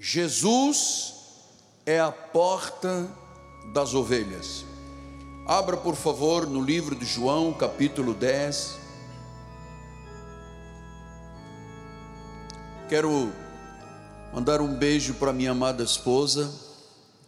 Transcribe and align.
Jesus 0.00 1.14
é 1.84 1.98
a 1.98 2.12
porta 2.12 3.10
das 3.72 3.94
ovelhas. 3.94 4.64
Abra, 5.44 5.76
por 5.76 5.96
favor, 5.96 6.46
no 6.46 6.62
livro 6.62 6.94
de 6.94 7.04
João, 7.04 7.52
capítulo 7.52 8.14
10. 8.14 8.78
Quero 12.88 13.32
mandar 14.32 14.60
um 14.60 14.72
beijo 14.72 15.14
para 15.14 15.32
minha 15.32 15.50
amada 15.50 15.82
esposa, 15.82 16.48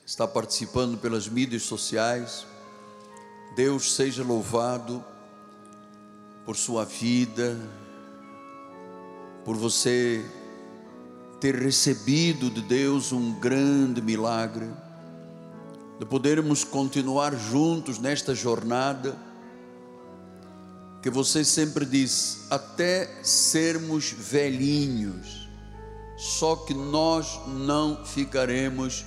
está 0.07 0.29
participando 0.29 0.96
pelas 0.96 1.27
mídias 1.27 1.62
sociais. 1.62 2.46
Deus 3.57 3.95
seja 3.95 4.23
louvado 4.23 5.05
por 6.46 6.57
sua 6.57 6.84
vida, 6.84 7.59
por 9.45 9.57
você 9.57 10.25
ter 11.41 11.55
recebido 11.55 12.51
de 12.51 12.61
Deus 12.61 13.13
um 13.13 13.33
grande 13.33 14.03
milagre, 14.03 14.69
de 15.98 16.05
podermos 16.05 16.65
continuar 16.65 17.35
juntos 17.35 17.98
nesta 17.98 18.35
jornada, 18.35 19.17
que 21.03 21.09
você 21.09 21.43
sempre 21.43 21.87
diz, 21.87 22.47
até 22.51 23.23
sermos 23.23 24.12
velhinhos, 24.12 25.48
só 26.19 26.57
que 26.57 26.75
nós 26.75 27.41
não 27.47 28.05
ficaremos 28.05 29.07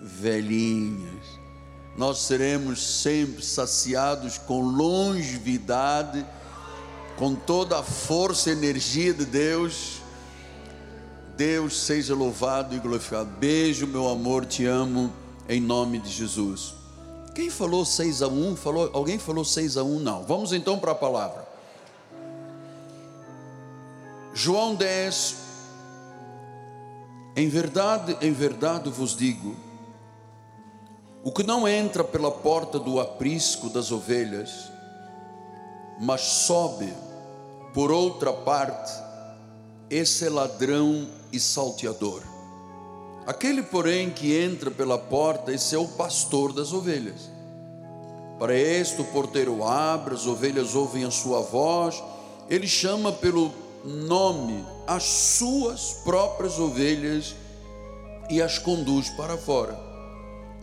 velhinhos, 0.00 1.38
nós 1.98 2.22
seremos 2.22 3.02
sempre 3.02 3.44
saciados 3.44 4.38
com 4.38 4.62
longevidade, 4.62 6.24
com 7.18 7.34
toda 7.34 7.78
a 7.78 7.82
força 7.82 8.48
e 8.48 8.52
energia 8.54 9.12
de 9.12 9.26
Deus 9.26 10.02
Deus 11.36 11.80
seja 11.80 12.14
louvado 12.14 12.74
e 12.74 12.78
glorificado. 12.78 13.30
Beijo, 13.38 13.86
meu 13.86 14.08
amor, 14.08 14.46
te 14.46 14.66
amo, 14.66 15.12
em 15.48 15.60
nome 15.60 15.98
de 15.98 16.08
Jesus. 16.08 16.74
Quem 17.34 17.50
falou 17.50 17.84
6 17.84 18.22
a 18.22 18.28
1? 18.28 18.56
Falou, 18.56 18.90
alguém 18.92 19.18
falou 19.18 19.44
6 19.44 19.76
a 19.76 19.82
1? 19.82 19.98
Não. 19.98 20.22
Vamos 20.22 20.52
então 20.52 20.78
para 20.78 20.92
a 20.92 20.94
palavra. 20.94 21.46
João 24.32 24.74
10. 24.74 25.36
Em 27.36 27.48
verdade, 27.48 28.16
em 28.20 28.32
verdade 28.32 28.88
vos 28.90 29.16
digo: 29.16 29.56
o 31.24 31.32
que 31.32 31.42
não 31.42 31.66
entra 31.66 32.04
pela 32.04 32.30
porta 32.30 32.78
do 32.78 33.00
aprisco 33.00 33.68
das 33.68 33.90
ovelhas, 33.90 34.70
mas 36.00 36.20
sobe 36.20 36.92
por 37.72 37.90
outra 37.90 38.32
parte, 38.32 38.92
esse 39.90 40.28
ladrão 40.28 41.08
e 41.34 41.40
salteador. 41.40 42.22
Aquele, 43.26 43.62
porém, 43.62 44.10
que 44.10 44.36
entra 44.38 44.70
pela 44.70 44.96
porta, 44.96 45.52
esse 45.52 45.74
é 45.74 45.78
o 45.78 45.88
pastor 45.88 46.52
das 46.52 46.72
ovelhas. 46.72 47.28
Para 48.38 48.54
este 48.54 49.00
o 49.00 49.04
porteiro 49.04 49.64
abre, 49.64 50.14
as 50.14 50.26
ovelhas 50.26 50.74
ouvem 50.74 51.04
a 51.04 51.10
sua 51.10 51.40
voz, 51.40 52.02
ele 52.48 52.68
chama 52.68 53.10
pelo 53.10 53.52
nome 53.84 54.64
as 54.86 55.04
suas 55.04 55.94
próprias 56.04 56.58
ovelhas 56.58 57.34
e 58.30 58.40
as 58.40 58.58
conduz 58.58 59.08
para 59.10 59.36
fora. 59.36 59.78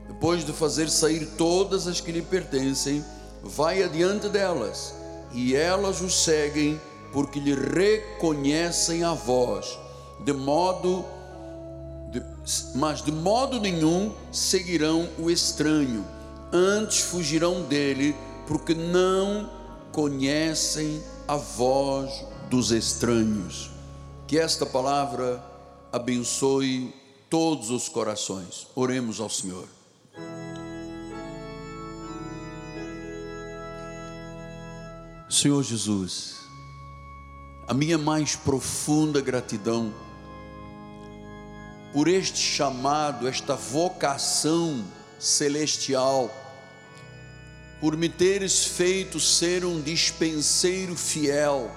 Depois 0.08 0.45
de 0.45 0.53
fazer 0.53 0.89
sair 0.89 1.25
todas 1.38 1.88
as 1.88 1.99
que 1.99 2.11
lhe 2.11 2.22
pertencem, 2.22 3.03
vai 3.44 3.83
adiante 3.83 4.30
delas, 4.30 4.94
e 5.33 5.55
elas 5.55 6.02
o 6.02 6.09
seguem, 6.09 6.80
porque 7.11 7.39
lhe 7.39 7.55
reconhecem 7.55 9.03
a 9.03 9.14
voz 9.14 9.77
de 10.23 10.33
modo 10.33 11.05
de, 12.11 12.22
mas 12.75 13.02
de 13.02 13.11
modo 13.11 13.59
nenhum 13.59 14.14
seguirão 14.31 15.09
o 15.17 15.31
estranho, 15.31 16.05
antes 16.52 17.00
fugirão 17.00 17.64
dele, 17.64 18.16
porque 18.45 18.75
não 18.75 19.49
conhecem 19.92 21.02
a 21.27 21.37
voz 21.37 22.26
dos 22.49 22.71
estranhos. 22.71 23.71
Que 24.27 24.37
esta 24.37 24.65
palavra 24.65 25.43
abençoe 25.92 26.93
todos 27.30 27.70
os 27.70 27.87
corações. 27.87 28.67
Oremos 28.76 29.20
ao 29.20 29.30
Senhor. 29.30 29.67
Senhor 35.30 35.64
Jesus, 35.64 36.36
a 37.65 37.73
minha 37.73 37.98
mais 37.98 38.36
profunda 38.36 39.21
gratidão 39.21 39.93
por 41.94 42.08
este 42.08 42.40
chamado, 42.40 43.28
esta 43.28 43.56
vocação 43.56 44.84
celestial, 45.20 46.34
por 47.80 47.98
me 47.98 48.08
teres 48.08 48.64
feito 48.64 49.20
ser 49.20 49.66
um 49.66 49.82
dispenseiro 49.82 50.96
fiel, 50.96 51.70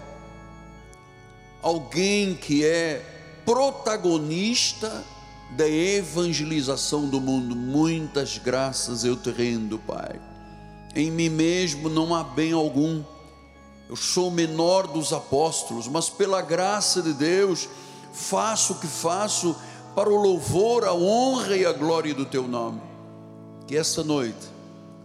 alguém 1.63 2.35
que 2.35 2.65
é 2.65 3.03
protagonista 3.45 5.05
da 5.57 5.69
evangelização 5.69 7.09
do 7.09 7.21
mundo. 7.21 7.55
Muitas 7.55 8.39
graças 8.39 9.05
eu 9.05 9.17
te 9.17 9.31
rendo, 9.31 9.79
Pai. 9.79 10.21
Em 10.95 11.11
mim 11.11 11.29
mesmo 11.29 11.89
não 11.89 12.15
há 12.15 12.23
bem 12.23 12.53
algum. 12.53 13.03
Eu 13.89 13.97
sou 13.97 14.29
o 14.29 14.31
menor 14.31 14.87
dos 14.87 15.13
apóstolos, 15.13 15.89
mas 15.89 16.09
pela 16.09 16.41
graça 16.41 17.03
de 17.03 17.13
Deus 17.13 17.69
faço 18.13 18.75
o 18.75 18.79
que 18.79 18.87
faço 18.87 19.57
para 19.95 20.11
o 20.11 20.17
louvor, 20.17 20.85
a 20.85 20.93
honra 20.93 21.57
e 21.57 21.65
a 21.65 21.73
glória 21.73 22.15
do 22.15 22.25
teu 22.25 22.49
nome. 22.49 22.81
Que 23.67 23.77
esta 23.77 24.03
noite 24.03 24.55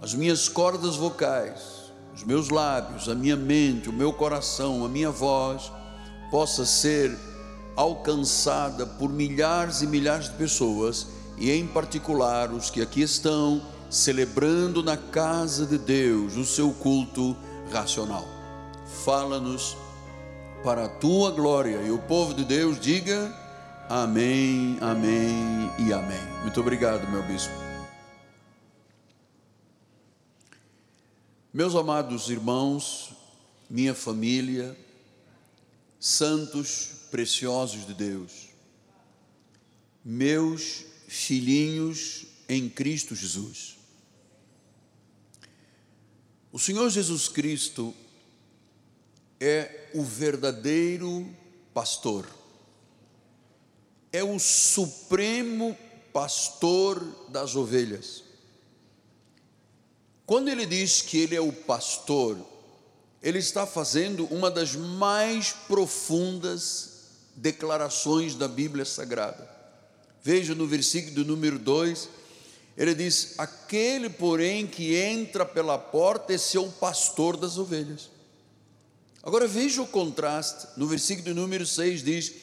as 0.02 0.14
minhas 0.14 0.48
cordas 0.48 0.96
vocais, 0.96 1.92
os 2.16 2.24
meus 2.24 2.50
lábios, 2.50 3.10
a 3.10 3.16
minha 3.16 3.36
mente, 3.36 3.90
o 3.90 3.94
meu 3.94 4.14
coração, 4.14 4.86
a 4.86 4.88
minha 4.88 5.12
voz 5.12 5.72
possa 6.32 6.66
ser 6.66 7.18
alcançada 7.76 8.86
por 8.86 9.10
milhares 9.10 9.82
e 9.82 9.88
milhares 9.88 10.30
de 10.30 10.36
pessoas 10.36 11.08
e 11.38 11.52
em 11.52 11.68
particular 11.68 12.52
os 12.52 12.70
que 12.70 12.82
aqui 12.82 13.02
estão 13.02 13.62
celebrando 13.90 14.82
na 14.82 14.96
casa 14.96 15.66
de 15.66 15.78
Deus 15.78 16.38
o 16.38 16.46
seu 16.46 16.72
culto 16.72 17.36
racional. 17.72 18.26
Fala-nos 19.04 19.76
para 20.64 20.86
a 20.86 20.90
tua 20.90 21.32
glória 21.32 21.82
e 21.82 21.92
o 21.92 21.98
povo 22.00 22.34
de 22.34 22.46
Deus 22.46 22.80
diga 22.80 23.34
Amém, 23.92 24.78
amém 24.82 25.74
e 25.80 25.92
amém. 25.92 26.22
Muito 26.44 26.60
obrigado, 26.60 27.10
meu 27.10 27.24
bispo. 27.24 27.52
Meus 31.52 31.74
amados 31.74 32.30
irmãos, 32.30 33.12
minha 33.68 33.96
família, 33.96 34.78
santos 36.00 37.08
preciosos 37.10 37.88
de 37.88 37.96
Deus, 37.96 38.50
meus 40.06 40.86
filhinhos 41.08 42.28
em 42.48 42.70
Cristo 42.70 43.16
Jesus. 43.16 43.80
O 46.52 46.60
Senhor 46.60 46.88
Jesus 46.92 47.28
Cristo 47.28 47.92
é 49.40 49.90
o 49.96 50.04
verdadeiro 50.04 51.28
pastor 51.74 52.38
é 54.12 54.24
o 54.24 54.40
supremo 54.40 55.78
pastor 56.12 57.02
das 57.30 57.56
ovelhas. 57.56 58.24
Quando 60.26 60.50
ele 60.50 60.66
diz 60.66 61.02
que 61.02 61.18
ele 61.18 61.36
é 61.36 61.42
o 61.42 61.52
pastor, 61.52 62.38
ele 63.22 63.40
está 63.40 63.66
fazendo 63.66 64.26
uma 64.26 64.50
das 64.50 64.76
mais 64.76 65.52
profundas 65.52 67.00
declarações 67.36 68.36
da 68.36 68.48
Bíblia 68.48 68.86
Sagrada. 68.86 69.50
Veja 70.24 70.54
no 70.54 70.68
versículo 70.68 71.26
número 71.26 71.58
2, 71.58 72.10
ele 72.78 72.94
diz: 72.94 73.36
Aquele, 73.38 74.10
porém, 74.10 74.68
que 74.68 74.96
entra 74.96 75.46
pela 75.46 75.78
porta, 75.78 76.34
esse 76.34 76.58
é 76.58 76.60
o 76.60 76.72
pastor 76.72 77.36
das 77.36 77.58
ovelhas. 77.58 78.10
Agora 79.22 79.48
veja 79.48 79.82
o 79.82 79.88
contraste, 79.88 80.68
no 80.78 80.88
versículo 80.88 81.34
número 81.34 81.66
6 81.66 82.04
diz: 82.04 82.34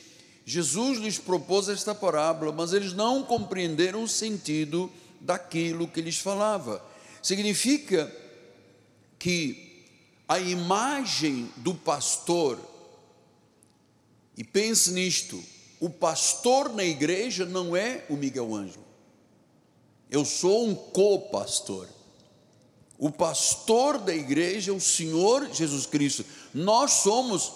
Jesus 0.48 1.00
lhes 1.00 1.18
propôs 1.18 1.68
esta 1.68 1.92
parábola, 1.92 2.52
mas 2.52 2.72
eles 2.72 2.92
não 2.92 3.24
compreenderam 3.24 4.04
o 4.04 4.08
sentido 4.08 4.88
daquilo 5.20 5.88
que 5.88 6.00
lhes 6.00 6.18
falava. 6.18 6.80
Significa 7.20 8.14
que 9.18 9.84
a 10.28 10.38
imagem 10.38 11.50
do 11.56 11.74
pastor, 11.74 12.60
e 14.36 14.44
pense 14.44 14.92
nisto, 14.92 15.42
o 15.80 15.90
pastor 15.90 16.72
na 16.72 16.84
igreja 16.84 17.44
não 17.44 17.74
é 17.74 18.04
o 18.08 18.14
Miguel 18.14 18.54
Ângelo. 18.54 18.86
Eu 20.08 20.24
sou 20.24 20.68
um 20.68 20.76
co-pastor. 20.76 21.88
O 22.96 23.10
pastor 23.10 23.98
da 23.98 24.14
igreja 24.14 24.70
é 24.70 24.74
o 24.74 24.80
Senhor 24.80 25.52
Jesus 25.52 25.86
Cristo. 25.86 26.24
Nós 26.54 26.92
somos 26.92 27.52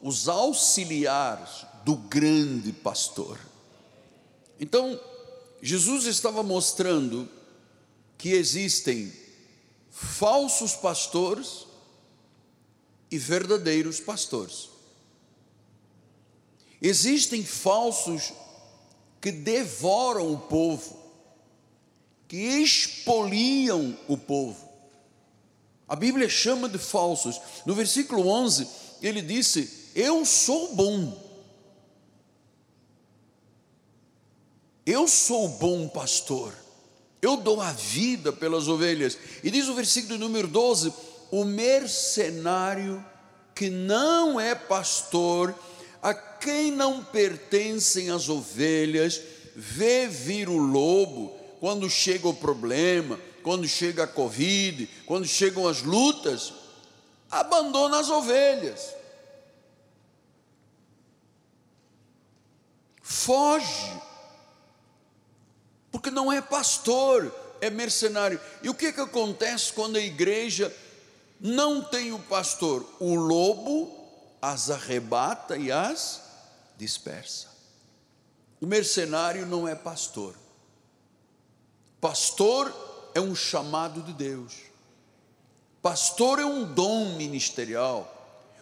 os 0.00 0.26
auxiliares 0.26 1.68
do 1.84 1.96
grande 1.96 2.72
pastor. 2.72 3.38
Então, 4.58 5.00
Jesus 5.62 6.04
estava 6.04 6.42
mostrando 6.42 7.28
que 8.18 8.30
existem 8.30 9.12
falsos 9.90 10.74
pastores 10.74 11.66
e 13.10 13.18
verdadeiros 13.18 14.00
pastores. 14.00 14.68
Existem 16.80 17.44
falsos 17.44 18.32
que 19.20 19.30
devoram 19.30 20.32
o 20.32 20.38
povo, 20.38 20.98
que 22.26 22.36
expoliam 22.36 23.98
o 24.08 24.16
povo. 24.16 24.68
A 25.88 25.96
Bíblia 25.96 26.28
chama 26.28 26.68
de 26.68 26.78
falsos. 26.78 27.40
No 27.66 27.74
versículo 27.74 28.28
11, 28.28 28.68
ele 29.02 29.20
disse: 29.20 29.90
Eu 29.94 30.24
sou 30.24 30.74
bom. 30.74 31.29
Eu 34.90 35.06
sou 35.06 35.44
o 35.44 35.48
bom 35.50 35.86
pastor. 35.86 36.52
Eu 37.22 37.36
dou 37.36 37.60
a 37.60 37.70
vida 37.70 38.32
pelas 38.32 38.66
ovelhas. 38.66 39.16
E 39.44 39.48
diz 39.48 39.68
o 39.68 39.74
versículo 39.74 40.18
número 40.18 40.48
12: 40.48 40.92
O 41.30 41.44
mercenário 41.44 43.04
que 43.54 43.70
não 43.70 44.40
é 44.40 44.52
pastor, 44.52 45.54
a 46.02 46.12
quem 46.12 46.72
não 46.72 47.04
pertencem 47.04 48.10
as 48.10 48.28
ovelhas, 48.28 49.22
vê 49.54 50.08
vir 50.08 50.48
o 50.48 50.56
lobo 50.56 51.38
quando 51.60 51.88
chega 51.88 52.26
o 52.26 52.34
problema, 52.34 53.20
quando 53.44 53.68
chega 53.68 54.02
a 54.02 54.08
Covid, 54.08 54.90
quando 55.06 55.24
chegam 55.24 55.68
as 55.68 55.82
lutas, 55.82 56.52
abandona 57.30 58.00
as 58.00 58.10
ovelhas. 58.10 58.92
Foge 63.00 64.09
porque 65.90 66.10
não 66.10 66.32
é 66.32 66.40
pastor, 66.40 67.34
é 67.60 67.70
mercenário. 67.70 68.40
E 68.62 68.68
o 68.68 68.74
que, 68.74 68.92
que 68.92 69.00
acontece 69.00 69.72
quando 69.72 69.96
a 69.96 70.00
igreja 70.00 70.74
não 71.40 71.82
tem 71.82 72.12
o 72.12 72.18
pastor? 72.18 72.86
O 72.98 73.14
lobo 73.14 74.00
as 74.40 74.70
arrebata 74.70 75.56
e 75.56 75.70
as 75.70 76.22
dispersa. 76.76 77.48
O 78.60 78.66
mercenário 78.66 79.46
não 79.46 79.68
é 79.68 79.74
pastor. 79.74 80.34
Pastor 82.00 82.72
é 83.14 83.20
um 83.20 83.34
chamado 83.34 84.02
de 84.02 84.12
Deus. 84.12 84.54
Pastor 85.82 86.38
é 86.38 86.44
um 86.44 86.64
dom 86.72 87.16
ministerial. 87.16 88.16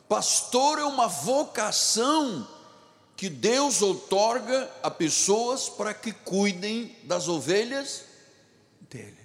Pastor 0.09 0.79
é 0.79 0.85
uma 0.85 1.07
vocação 1.07 2.49
que 3.19 3.29
Deus 3.29 3.83
outorga 3.83 4.71
a 4.81 4.89
pessoas 4.89 5.69
para 5.69 5.93
que 5.93 6.13
cuidem 6.13 6.95
das 7.03 7.27
ovelhas 7.27 8.05
dele. 8.89 9.19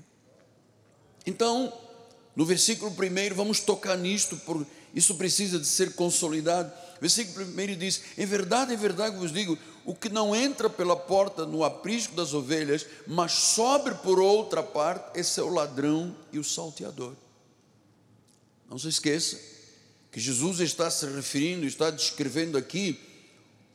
Então, 1.28 1.72
no 2.36 2.44
versículo 2.44 2.92
1, 2.92 3.36
vamos 3.36 3.60
tocar 3.60 3.96
nisto, 3.96 4.36
por 4.38 4.66
isso 4.96 5.14
precisa 5.14 5.60
de 5.60 5.68
ser 5.68 5.94
consolidado. 5.94 6.74
Versículo 7.00 7.46
1 7.46 7.78
diz: 7.78 8.02
Em 8.18 8.26
verdade, 8.26 8.74
em 8.74 8.78
verdade 8.78 9.16
vos 9.16 9.32
digo, 9.32 9.60
o 9.86 9.94
que 9.94 10.10
não 10.10 10.36
entra 10.36 10.72
pela 10.72 10.96
porta 10.96 11.46
no 11.46 11.64
aprisco 11.64 12.16
das 12.16 12.34
ovelhas, 12.34 12.88
mas 13.06 13.34
sobe 13.34 13.94
por 14.02 14.20
outra 14.20 14.64
parte, 14.64 15.20
esse 15.20 15.40
é 15.40 15.44
o 15.44 15.54
ladrão 15.54 16.16
e 16.32 16.40
o 16.40 16.44
salteador. 16.44 17.14
Não 18.68 18.80
se 18.80 18.88
esqueça 18.88 19.40
que 20.12 20.20
Jesus 20.20 20.62
está 20.62 20.90
se 20.90 21.06
referindo, 21.06 21.68
está 21.68 21.92
descrevendo 21.92 22.58
aqui 22.58 23.13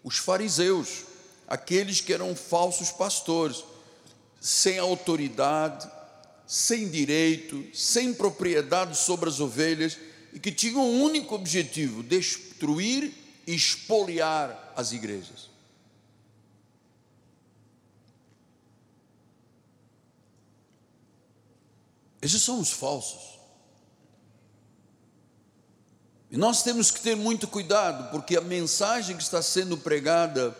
os 0.02 0.18
fariseus, 0.18 1.04
aqueles 1.46 2.00
que 2.00 2.12
eram 2.12 2.34
falsos 2.34 2.90
pastores, 2.90 3.64
sem 4.40 4.78
autoridade, 4.78 5.90
sem 6.46 6.88
direito, 6.88 7.64
sem 7.74 8.14
propriedade 8.14 8.96
sobre 8.96 9.28
as 9.28 9.40
ovelhas 9.40 9.98
e 10.32 10.40
que 10.40 10.52
tinham 10.52 10.80
um 10.80 11.02
único 11.02 11.34
objetivo: 11.34 12.02
destruir 12.02 13.12
e 13.46 13.54
expoliar 13.54 14.72
as 14.76 14.92
igrejas. 14.92 15.48
Esses 22.20 22.42
são 22.42 22.60
os 22.60 22.70
falsos. 22.70 23.37
E 26.30 26.36
nós 26.36 26.62
temos 26.62 26.90
que 26.90 27.00
ter 27.00 27.16
muito 27.16 27.48
cuidado, 27.48 28.10
porque 28.10 28.36
a 28.36 28.40
mensagem 28.40 29.16
que 29.16 29.22
está 29.22 29.40
sendo 29.40 29.78
pregada 29.78 30.54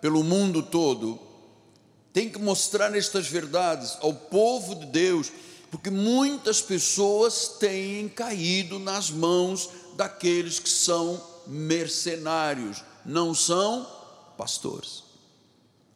pelo 0.00 0.24
mundo 0.24 0.62
todo 0.62 1.18
tem 2.12 2.28
que 2.28 2.38
mostrar 2.38 2.94
estas 2.96 3.28
verdades 3.28 3.96
ao 4.00 4.12
povo 4.12 4.74
de 4.74 4.86
Deus, 4.86 5.30
porque 5.70 5.90
muitas 5.90 6.60
pessoas 6.60 7.48
têm 7.58 8.08
caído 8.08 8.78
nas 8.78 9.10
mãos 9.10 9.70
daqueles 9.96 10.58
que 10.58 10.68
são 10.68 11.22
mercenários, 11.46 12.84
não 13.06 13.34
são 13.34 13.86
pastores. 14.36 15.04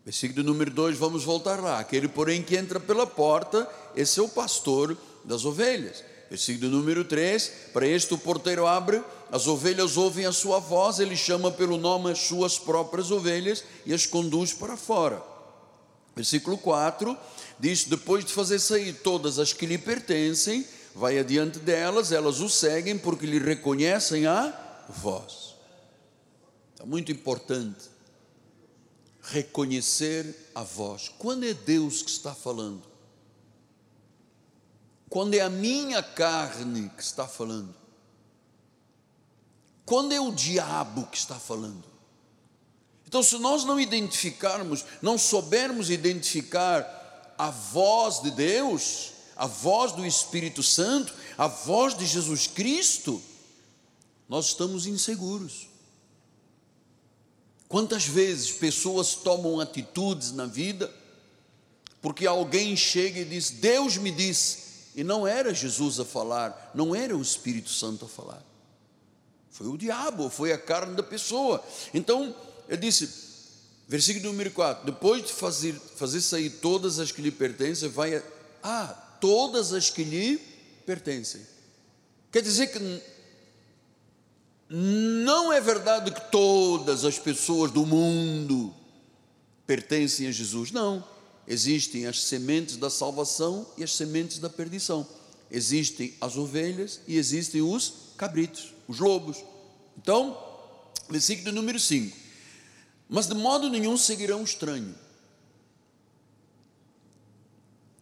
Versículo 0.05 0.45
número 0.45 0.71
2, 0.71 0.97
vamos 0.97 1.25
voltar 1.25 1.61
lá. 1.61 1.81
Aquele, 1.81 2.07
porém, 2.07 2.41
que 2.41 2.57
entra 2.57 2.79
pela 2.79 3.07
porta, 3.07 3.69
esse 3.97 4.21
é 4.21 4.23
o 4.23 4.29
pastor 4.29 4.97
das 5.25 5.45
ovelhas. 5.45 6.05
Versículo 6.29 6.71
número 6.71 7.05
3: 7.05 7.53
Para 7.73 7.87
este 7.87 8.15
o 8.15 8.19
porteiro 8.19 8.67
abre, 8.67 9.03
as 9.31 9.47
ovelhas 9.47 9.97
ouvem 9.97 10.27
a 10.27 10.33
sua 10.33 10.59
voz, 10.59 10.99
ele 10.99 11.17
chama 11.17 11.51
pelo 11.51 11.77
nome 11.77 12.11
as 12.11 12.21
suas 12.21 12.59
próprias 12.59 13.11
ovelhas 13.11 13.65
e 13.85 13.93
as 13.93 14.07
conduz 14.07 14.53
para 14.53 14.77
fora. 14.77 15.23
Versículo 16.15 16.57
4 16.59 17.17
diz: 17.59 17.85
Depois 17.85 18.25
de 18.25 18.33
fazer 18.33 18.59
sair 18.59 18.93
todas 18.93 19.39
as 19.39 19.53
que 19.53 19.67
lhe 19.67 19.79
pertencem, 19.79 20.67
vai 20.95 21.19
adiante 21.19 21.59
delas, 21.59 22.11
elas 22.11 22.41
o 22.41 22.49
seguem 22.49 22.99
porque 22.99 23.27
lhe 23.27 23.39
reconhecem 23.39 24.27
a 24.27 24.85
voz. 24.89 25.55
É 26.81 26.85
muito 26.85 27.13
importante 27.13 27.97
reconhecer 29.23 30.51
a 30.55 30.63
voz. 30.63 31.11
Quando 31.19 31.45
é 31.45 31.53
Deus 31.53 32.03
que 32.03 32.11
está 32.11 32.35
falando? 32.35 32.96
Quando 35.09 35.35
é 35.35 35.41
a 35.41 35.51
minha 35.51 36.03
carne 36.03 36.91
que 36.97 37.03
está 37.03 37.27
falando, 37.27 37.75
quando 39.85 40.13
é 40.13 40.21
o 40.21 40.33
diabo 40.33 41.07
que 41.07 41.17
está 41.17 41.37
falando. 41.37 41.85
Então, 43.07 43.23
se 43.23 43.39
nós 43.39 43.65
não 43.65 43.79
identificarmos, 43.79 44.85
não 45.01 45.17
soubermos 45.17 45.91
identificar 45.91 47.35
a 47.39 47.51
voz 47.51 48.21
de 48.21 48.33
Deus, 48.33 49.13
a 49.37 49.47
voz 49.47 49.93
do 49.93 50.05
Espírito 50.05 50.63
Santo, 50.63 51.15
a 51.39 51.47
voz 51.47 51.97
de 51.97 52.05
Jesus 52.05 52.49
Cristo, 52.49 53.23
nós 54.29 54.47
estamos 54.47 54.87
inseguros. 54.87 55.69
Quantas 57.69 58.07
vezes 58.07 58.51
pessoas 58.53 59.15
tomam 59.15 59.61
atitudes 59.61 60.33
na 60.33 60.47
vida, 60.47 60.93
porque 62.03 62.27
alguém 62.27 62.77
chega 62.77 63.21
e 63.21 63.25
diz: 63.25 63.51
Deus 63.51 63.97
me 63.97 64.11
disse, 64.11 64.66
e 64.97 65.05
não 65.05 65.27
era 65.27 65.53
Jesus 65.53 66.01
a 66.01 66.07
falar, 66.07 66.73
não 66.75 66.97
era 66.97 67.15
o 67.15 67.21
Espírito 67.21 67.69
Santo 67.69 68.07
a 68.07 68.09
falar. 68.09 68.43
Foi 69.51 69.67
o 69.67 69.77
diabo, 69.77 70.31
foi 70.31 70.53
a 70.53 70.59
carne 70.59 70.97
da 70.97 71.03
pessoa. 71.03 71.63
Então, 71.93 72.35
ele 72.67 72.79
disse, 72.79 73.07
versículo 73.87 74.33
número 74.33 74.51
4: 74.51 74.87
depois 74.87 75.23
de 75.23 75.33
fazer, 75.35 75.75
fazer 75.75 76.23
sair 76.23 76.49
todas 76.49 76.99
as 76.99 77.13
que 77.13 77.21
lhe 77.21 77.31
pertencem, 77.31 77.91
vai. 77.91 78.17
A, 78.17 78.23
ah, 78.63 78.87
todas 79.21 79.75
as 79.75 79.91
que 79.91 80.03
lhe 80.03 80.39
pertencem. 80.87 81.43
Quer 82.33 82.41
dizer 82.41 82.69
que 82.69 83.03
não 84.71 85.53
é 85.53 85.61
verdade 85.61 86.11
que 86.11 86.31
todas 86.31 87.05
as 87.05 87.19
pessoas 87.19 87.71
do 87.71 87.85
mundo 87.85 88.75
pertencem 89.67 90.27
a 90.27 90.33
Jesus. 90.33 90.71
Não 90.71 91.16
existem 91.47 92.07
as 92.07 92.23
sementes 92.23 92.77
da 92.77 92.91
salvação 92.91 93.67
e 93.77 93.85
as 93.85 93.93
sementes 93.93 94.39
da 94.39 94.51
perdição. 94.51 95.07
Existem 95.51 96.15
as 96.21 96.37
ovelhas 96.37 97.01
e 97.07 97.17
existem 97.17 97.63
os 97.63 97.93
cabritos, 98.17 98.73
os 98.89 98.99
lobos. 98.99 99.45
Então, 99.97 100.37
versículo 101.09 101.53
número 101.53 101.79
5. 101.79 102.17
Mas 103.09 103.27
de 103.27 103.35
modo 103.35 103.71
nenhum 103.71 103.97
seguirão 103.97 104.41
o 104.41 104.45
estranho. 104.45 104.95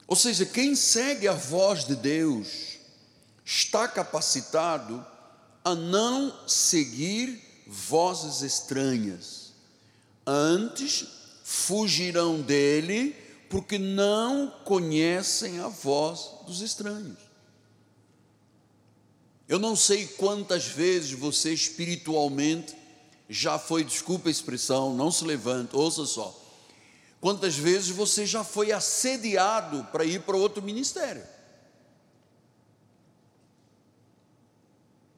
Ou 0.07 0.17
seja, 0.17 0.47
quem 0.47 0.75
segue 0.75 1.29
a 1.29 1.33
voz 1.33 1.85
de 1.85 1.97
Deus 1.97 2.79
está 3.45 3.87
capacitado 3.87 5.05
a 5.63 5.75
não 5.75 6.47
seguir 6.47 7.43
vozes 7.67 8.43
estranhas. 8.43 9.53
Antes 10.27 11.07
fugirão 11.43 12.41
dele 12.41 13.24
porque 13.49 13.79
não 13.79 14.49
conhecem 14.65 15.61
a 15.61 15.69
voz 15.69 16.31
dos 16.47 16.61
estranhos. 16.61 17.19
Eu 19.49 19.59
não 19.59 19.77
sei 19.77 20.07
quantas 20.07 20.67
vezes 20.67 21.13
você 21.13 21.53
espiritualmente 21.53 22.75
já 23.29 23.59
foi, 23.59 23.85
desculpa 23.85 24.29
a 24.29 24.31
expressão, 24.31 24.95
não 24.95 25.11
se 25.11 25.25
levanta, 25.25 25.77
ouça 25.77 26.05
só. 26.07 26.41
Quantas 27.21 27.57
vezes 27.57 27.89
você 27.89 28.27
já 28.27 28.45
foi 28.45 28.71
assediado 28.71 29.85
para 29.91 30.05
ir 30.05 30.23
para 30.23 30.37
outro 30.37 30.63
ministério? 30.63 31.25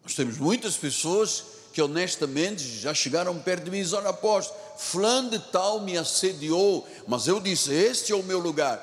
Nós 0.02 0.14
temos 0.14 0.38
muitas 0.38 0.76
pessoas 0.76 1.56
que 1.76 1.83
honestamente 1.83 2.66
já 2.66 2.95
chegaram 2.95 3.38
perto 3.38 3.64
de 3.64 3.71
mim 3.71 3.80
e 3.80 3.95
Olha, 3.95 4.09
apóstolo, 4.09 4.59
fulano 4.78 5.28
de 5.28 5.38
tal 5.38 5.78
me 5.83 5.99
assediou, 5.99 6.88
mas 7.06 7.26
eu 7.26 7.38
disse: 7.38 7.71
Este 7.71 8.12
é 8.12 8.16
o 8.16 8.23
meu 8.23 8.38
lugar. 8.38 8.80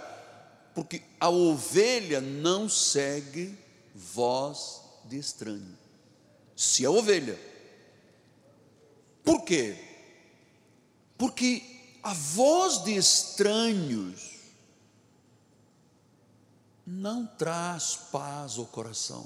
Porque 0.75 1.01
a 1.19 1.27
ovelha 1.27 2.21
não 2.21 2.69
segue 2.69 3.57
voz 3.95 4.79
de 5.05 5.17
estranho. 5.17 5.75
Se 6.55 6.85
a 6.85 6.91
ovelha. 6.91 7.35
Por 9.23 9.43
quê? 9.43 9.75
Porque 11.17 11.63
a 12.03 12.13
voz 12.13 12.83
de 12.83 12.95
estranhos 12.95 14.33
não 16.85 17.25
traz 17.25 17.95
paz 18.11 18.59
ao 18.59 18.67
coração. 18.67 19.25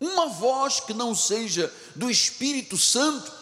Uma 0.00 0.28
voz 0.28 0.80
que 0.80 0.92
não 0.92 1.14
seja 1.14 1.72
do 1.94 2.10
Espírito 2.10 2.76
Santo, 2.76 3.32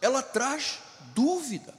ela 0.00 0.22
traz 0.22 0.78
dúvida. 1.14 1.74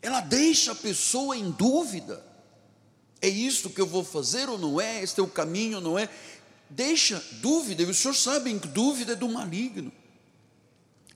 Ela 0.00 0.20
deixa 0.20 0.72
a 0.72 0.76
pessoa 0.76 1.36
em 1.36 1.50
dúvida. 1.50 2.24
É 3.20 3.28
isso 3.28 3.70
que 3.70 3.80
eu 3.80 3.86
vou 3.86 4.04
fazer 4.04 4.48
ou 4.48 4.58
não 4.58 4.80
é? 4.80 5.02
Este 5.02 5.20
é 5.20 5.22
o 5.22 5.28
caminho 5.28 5.78
ou 5.78 5.82
não 5.82 5.98
é? 5.98 6.08
Deixa 6.68 7.22
dúvida, 7.40 7.82
e 7.82 7.86
os 7.86 7.98
senhores 7.98 8.20
sabem 8.20 8.58
que 8.58 8.68
dúvida 8.68 9.12
é 9.12 9.16
do 9.16 9.28
maligno. 9.28 9.92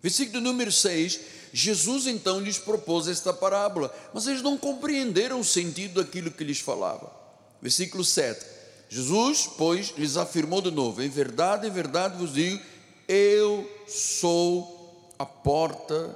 Versículo 0.02 0.40
número 0.40 0.73
6, 0.73 1.21
Jesus 1.52 2.07
então 2.07 2.40
lhes 2.40 2.59
propôs 2.59 3.09
esta 3.09 3.33
parábola, 3.33 3.95
mas 4.14 4.26
eles 4.26 4.43
não 4.43 4.57
compreenderam 4.57 5.40
o 5.40 5.45
sentido 5.45 6.02
daquilo 6.02 6.31
que 6.31 6.45
lhes 6.45 6.61
falava. 6.61 7.12
Versículo 7.61 8.05
7, 8.05 8.45
Jesus, 8.90 9.49
pois, 9.56 9.94
lhes 9.97 10.18
afirmou 10.18 10.61
de 10.61 10.70
novo: 10.70 11.02
Em 11.02 11.09
verdade, 11.09 11.66
em 11.66 11.70
verdade 11.70 12.18
vos 12.18 12.35
digo, 12.35 12.61
eu 13.09 13.66
sou 13.88 15.09
a 15.18 15.25
porta 15.25 16.14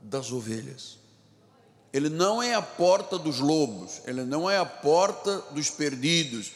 das 0.00 0.32
ovelhas. 0.32 0.96
Ele 1.92 2.08
não 2.08 2.42
é 2.42 2.54
a 2.54 2.62
porta 2.62 3.18
dos 3.18 3.40
lobos, 3.40 4.00
ele 4.06 4.24
não 4.24 4.48
é 4.48 4.56
a 4.56 4.64
porta 4.64 5.42
dos 5.50 5.68
perdidos, 5.68 6.52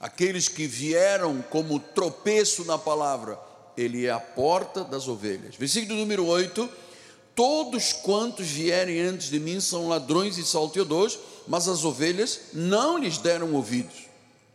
aqueles 0.00 0.48
que 0.48 0.66
vieram 0.66 1.42
como 1.42 1.78
tropeço 1.78 2.64
na 2.64 2.78
palavra 2.78 3.38
ele 3.76 4.06
é 4.06 4.10
a 4.10 4.20
porta 4.20 4.84
das 4.84 5.08
ovelhas. 5.08 5.56
Versículo 5.56 5.98
número 5.98 6.26
8: 6.26 6.68
Todos 7.34 7.92
quantos 7.92 8.46
vierem 8.46 9.00
antes 9.00 9.28
de 9.28 9.40
mim 9.40 9.60
são 9.60 9.88
ladrões 9.88 10.38
e 10.38 10.44
salteadores, 10.44 11.18
mas 11.46 11.68
as 11.68 11.84
ovelhas 11.84 12.40
não 12.52 12.98
lhes 12.98 13.18
deram 13.18 13.52
ouvidos. 13.52 14.03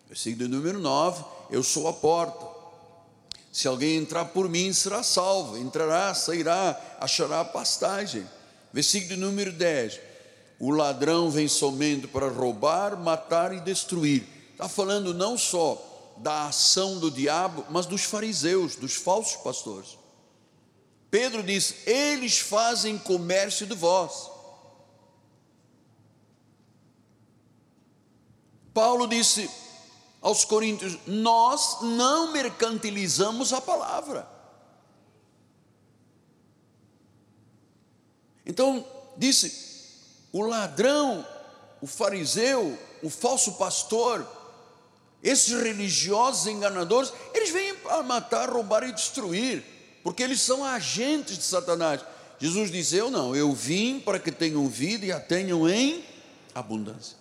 Versículo 0.09 0.49
número 0.49 0.79
9: 0.79 1.23
Eu 1.51 1.61
sou 1.61 1.87
a 1.87 1.93
porta. 1.93 2.57
Se 3.51 3.67
alguém 3.67 3.97
entrar 3.97 4.25
por 4.25 4.49
mim, 4.49 4.73
será 4.73 5.03
salvo, 5.03 5.57
entrará, 5.57 6.13
sairá, 6.13 6.97
achará 6.99 7.45
pastagem. 7.45 8.27
Versículo 8.73 9.19
número 9.19 9.53
10: 9.53 9.99
O 10.59 10.71
ladrão 10.71 11.29
vem 11.29 11.47
somente 11.47 12.07
para 12.07 12.27
roubar, 12.27 12.97
matar 12.97 13.53
e 13.53 13.61
destruir. 13.61 14.27
Está 14.51 14.67
falando 14.67 15.13
não 15.13 15.37
só 15.37 15.85
da 16.17 16.47
ação 16.47 16.99
do 16.99 17.11
diabo, 17.11 17.65
mas 17.69 17.85
dos 17.85 18.03
fariseus, 18.03 18.75
dos 18.75 18.95
falsos 18.95 19.35
pastores. 19.37 19.97
Pedro 21.11 21.43
diz: 21.43 21.87
eles 21.87 22.39
fazem 22.39 22.97
comércio 22.97 23.67
de 23.67 23.75
vós. 23.75 24.29
Paulo 28.73 29.07
disse 29.07 29.49
aos 30.21 30.45
Coríntios: 30.45 30.97
Nós 31.05 31.81
não 31.81 32.31
mercantilizamos 32.31 33.53
a 33.53 33.61
palavra. 33.61 34.27
Então, 38.45 38.85
disse: 39.17 39.69
o 40.31 40.41
ladrão, 40.41 41.25
o 41.81 41.87
fariseu, 41.87 42.77
o 43.01 43.09
falso 43.09 43.53
pastor, 43.53 44.27
esses 45.23 45.51
religiosos 45.61 46.47
enganadores, 46.47 47.11
eles 47.33 47.49
vêm 47.49 47.75
para 47.75 48.01
matar, 48.03 48.49
roubar 48.49 48.83
e 48.83 48.91
destruir, 48.91 49.63
porque 50.03 50.23
eles 50.23 50.41
são 50.41 50.63
agentes 50.63 51.37
de 51.37 51.43
Satanás. 51.43 52.01
Jesus 52.39 52.71
disse: 52.71 52.95
Eu 52.95 53.11
não, 53.11 53.35
eu 53.35 53.51
vim 53.51 53.99
para 53.99 54.19
que 54.19 54.31
tenham 54.31 54.67
vida 54.67 55.05
e 55.05 55.11
a 55.11 55.19
tenham 55.19 55.67
em 55.67 56.03
abundância. 56.53 57.17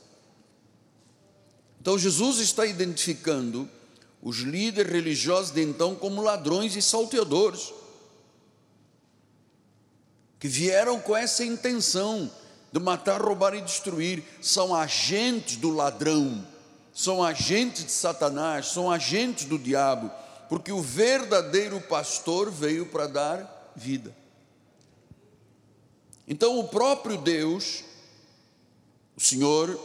Então 1.81 1.99
Jesus 1.99 2.39
está 2.39 2.67
identificando 2.67 3.69
os 4.23 4.39
líderes 4.39 4.93
religiosos 4.93 5.53
de 5.53 5.63
então 5.63 5.95
como 5.95 6.23
ladrões 6.23 6.75
e 6.77 6.83
salteadores, 6.83 7.73
que 10.41 10.49
vieram 10.49 11.01
com 11.01 11.17
essa 11.17 11.45
intenção 11.45 12.31
de 12.73 12.79
matar, 12.79 13.21
roubar 13.21 13.55
e 13.55 13.61
destruir, 13.61 14.23
são 14.41 14.75
agentes 14.75 15.57
do 15.57 15.71
ladrão 15.71 16.45
são 16.99 17.23
agentes 17.23 17.85
de 17.85 17.93
Satanás, 17.93 18.67
são 18.67 18.91
agentes 18.91 19.45
do 19.45 19.57
diabo, 19.57 20.11
porque 20.49 20.73
o 20.73 20.83
verdadeiro 20.83 21.81
pastor 21.81 22.51
veio 22.51 22.87
para 22.87 23.07
dar 23.07 23.73
vida. 23.77 24.13
Então, 26.27 26.59
o 26.59 26.67
próprio 26.67 27.17
Deus, 27.17 27.85
o 29.17 29.21
Senhor, 29.21 29.81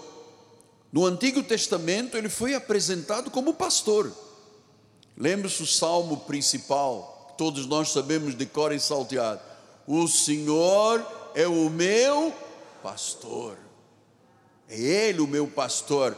no 0.93 1.05
Antigo 1.07 1.41
Testamento, 1.41 2.15
ele 2.15 2.29
foi 2.29 2.53
apresentado 2.53 3.31
como 3.31 3.55
pastor. 3.55 4.11
Lembre-se 5.17 5.63
o 5.63 5.67
salmo 5.67 6.17
principal, 6.17 7.33
todos 7.35 7.65
nós 7.65 7.91
sabemos 7.91 8.37
de 8.37 8.45
cor 8.45 8.71
e 8.71 8.79
salteado: 8.79 9.41
O 9.87 10.07
Senhor 10.07 11.05
é 11.33 11.47
o 11.47 11.67
meu 11.67 12.31
pastor, 12.83 13.57
é 14.69 14.79
Ele 14.79 15.19
o 15.19 15.27
meu 15.27 15.47
pastor 15.47 16.15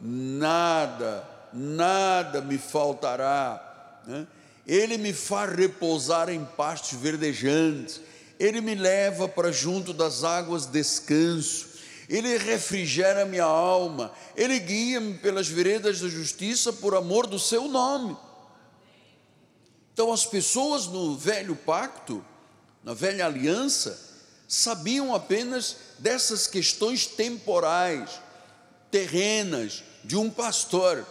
nada, 0.00 1.26
nada 1.52 2.40
me 2.40 2.58
faltará. 2.58 4.02
Né? 4.06 4.26
Ele 4.66 4.98
me 4.98 5.12
faz 5.12 5.54
repousar 5.54 6.28
em 6.28 6.44
pastos 6.44 6.98
verdejantes, 6.98 8.00
Ele 8.38 8.60
me 8.60 8.74
leva 8.74 9.26
para 9.26 9.50
junto 9.50 9.92
das 9.92 10.22
águas 10.22 10.66
descanso, 10.66 11.67
Ele 12.08 12.38
refrigera 12.38 13.26
minha 13.26 13.44
alma, 13.44 14.12
Ele 14.34 14.58
guia-me 14.58 15.14
pelas 15.14 15.46
veredas 15.46 16.00
da 16.00 16.08
justiça 16.08 16.72
por 16.72 16.94
amor 16.94 17.26
do 17.26 17.38
Seu 17.38 17.68
nome. 17.68 18.16
Então, 19.92 20.12
as 20.12 20.24
pessoas 20.24 20.86
no 20.86 21.16
velho 21.16 21.54
pacto, 21.54 22.24
na 22.82 22.94
velha 22.94 23.26
aliança, 23.26 24.00
sabiam 24.46 25.14
apenas 25.14 25.76
dessas 25.98 26.46
questões 26.46 27.06
temporais, 27.06 28.20
terrenas, 28.90 29.82
de 30.04 30.16
um 30.16 30.30
pastor. 30.30 31.06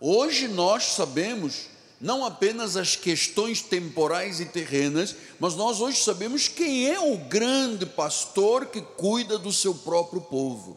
Hoje 0.00 0.48
nós 0.48 0.84
sabemos 0.94 1.66
não 2.00 2.24
apenas 2.24 2.76
as 2.76 2.96
questões 2.96 3.62
temporais 3.62 4.40
e 4.40 4.46
terrenas, 4.46 5.14
mas 5.38 5.54
nós 5.54 5.80
hoje 5.80 6.02
sabemos 6.02 6.48
quem 6.48 6.90
é 6.90 7.00
o 7.00 7.16
grande 7.16 7.86
pastor 7.86 8.66
que 8.66 8.80
cuida 8.80 9.38
do 9.38 9.52
seu 9.52 9.74
próprio 9.74 10.20
povo. 10.20 10.76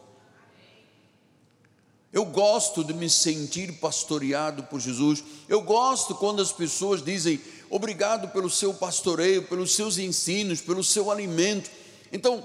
Eu 2.12 2.24
gosto 2.24 2.82
de 2.82 2.94
me 2.94 3.10
sentir 3.10 3.72
pastoreado 3.74 4.62
por 4.64 4.80
Jesus. 4.80 5.22
Eu 5.48 5.60
gosto 5.60 6.14
quando 6.14 6.40
as 6.40 6.50
pessoas 6.50 7.02
dizem 7.02 7.40
obrigado 7.68 8.28
pelo 8.28 8.48
seu 8.48 8.72
pastoreio, 8.72 9.42
pelos 9.42 9.74
seus 9.74 9.98
ensinos, 9.98 10.60
pelo 10.60 10.82
seu 10.82 11.10
alimento. 11.10 11.70
Então, 12.10 12.44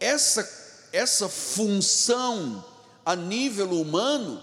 essa 0.00 0.42
essa 0.92 1.28
função 1.28 2.62
a 3.04 3.16
nível 3.16 3.70
humano 3.70 4.42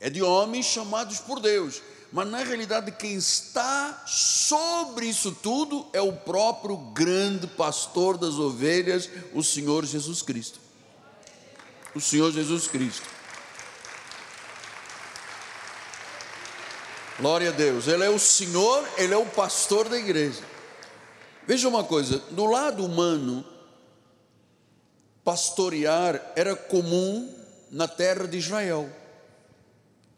é 0.00 0.10
de 0.10 0.22
homens 0.22 0.66
chamados 0.66 1.20
por 1.20 1.40
Deus, 1.40 1.80
mas 2.10 2.26
na 2.26 2.38
realidade 2.38 2.90
quem 2.92 3.14
está 3.14 4.02
sobre 4.06 5.06
isso 5.06 5.32
tudo 5.32 5.86
é 5.92 6.00
o 6.00 6.12
próprio 6.12 6.76
grande 6.76 7.46
pastor 7.46 8.16
das 8.16 8.34
ovelhas, 8.34 9.10
o 9.34 9.42
Senhor 9.42 9.84
Jesus 9.84 10.22
Cristo. 10.22 10.58
O 11.94 12.00
Senhor 12.00 12.32
Jesus 12.32 12.66
Cristo. 12.66 13.06
Glória 17.18 17.48
a 17.50 17.52
Deus. 17.52 17.88
Ele 17.88 18.04
é 18.04 18.10
o 18.10 18.18
Senhor, 18.18 18.88
ele 18.96 19.12
é 19.12 19.16
o 19.16 19.26
pastor 19.26 19.88
da 19.88 19.98
igreja. 19.98 20.42
Veja 21.46 21.68
uma 21.68 21.82
coisa, 21.82 22.18
do 22.30 22.46
lado 22.46 22.84
humano, 22.84 23.44
pastorear 25.24 26.32
era 26.36 26.54
comum 26.54 27.34
na 27.70 27.88
terra 27.88 28.26
de 28.26 28.38
Israel. 28.38 28.88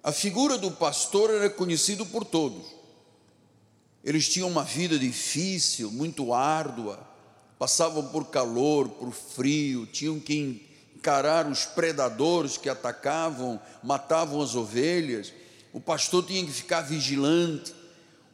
A 0.02 0.12
figura 0.12 0.56
do 0.56 0.70
pastor 0.70 1.30
era 1.30 1.50
conhecido 1.50 2.06
por 2.06 2.24
todos. 2.24 2.64
Eles 4.02 4.28
tinham 4.28 4.48
uma 4.48 4.64
vida 4.64 4.98
difícil, 4.98 5.90
muito 5.90 6.32
árdua, 6.32 7.06
passavam 7.58 8.06
por 8.08 8.26
calor, 8.26 8.88
por 8.88 9.12
frio, 9.12 9.86
tinham 9.86 10.18
que 10.18 10.66
encarar 10.96 11.46
os 11.46 11.66
predadores 11.66 12.56
que 12.56 12.70
atacavam, 12.70 13.60
matavam 13.82 14.40
as 14.40 14.54
ovelhas. 14.54 15.32
O 15.70 15.80
pastor 15.80 16.24
tinha 16.24 16.44
que 16.44 16.52
ficar 16.52 16.80
vigilante. 16.80 17.74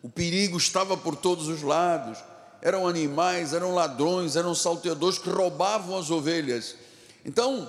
O 0.03 0.09
perigo 0.09 0.57
estava 0.57 0.97
por 0.97 1.17
todos 1.17 1.49
os 1.49 1.63
lados. 1.63 2.19
Eram 2.63 2.87
animais, 2.87 3.53
eram 3.53 3.75
ladrões, 3.75 4.37
eram 4.37 4.55
salteadores 4.55 5.19
que 5.19 5.29
roubavam 5.29 5.99
as 5.99 6.11
ovelhas. 6.11 6.77
Então, 7.25 7.69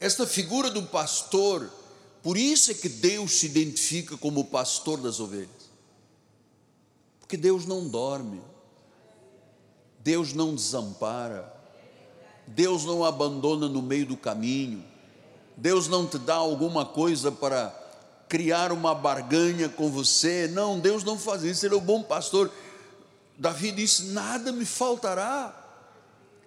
esta 0.00 0.26
figura 0.26 0.70
do 0.70 0.82
pastor, 0.82 1.70
por 2.26 2.36
isso 2.36 2.72
é 2.72 2.74
que 2.74 2.88
Deus 2.88 3.38
se 3.38 3.46
identifica 3.46 4.16
como 4.16 4.40
o 4.40 4.44
pastor 4.44 5.00
das 5.00 5.20
ovelhas. 5.20 5.70
Porque 7.20 7.36
Deus 7.36 7.66
não 7.66 7.86
dorme. 7.86 8.42
Deus 10.00 10.32
não 10.32 10.52
desampara. 10.52 11.54
Deus 12.44 12.84
não 12.84 13.04
abandona 13.04 13.68
no 13.68 13.80
meio 13.80 14.06
do 14.06 14.16
caminho. 14.16 14.84
Deus 15.56 15.86
não 15.86 16.04
te 16.04 16.18
dá 16.18 16.34
alguma 16.34 16.84
coisa 16.84 17.30
para 17.30 17.68
criar 18.28 18.72
uma 18.72 18.92
barganha 18.92 19.68
com 19.68 19.88
você. 19.88 20.48
Não, 20.48 20.80
Deus 20.80 21.04
não 21.04 21.16
faz 21.16 21.44
isso. 21.44 21.64
Ele 21.64 21.76
é 21.76 21.78
o 21.78 21.80
bom 21.80 22.02
pastor. 22.02 22.50
Davi 23.38 23.70
disse: 23.70 24.06
Nada 24.06 24.50
me 24.50 24.64
faltará. 24.64 25.65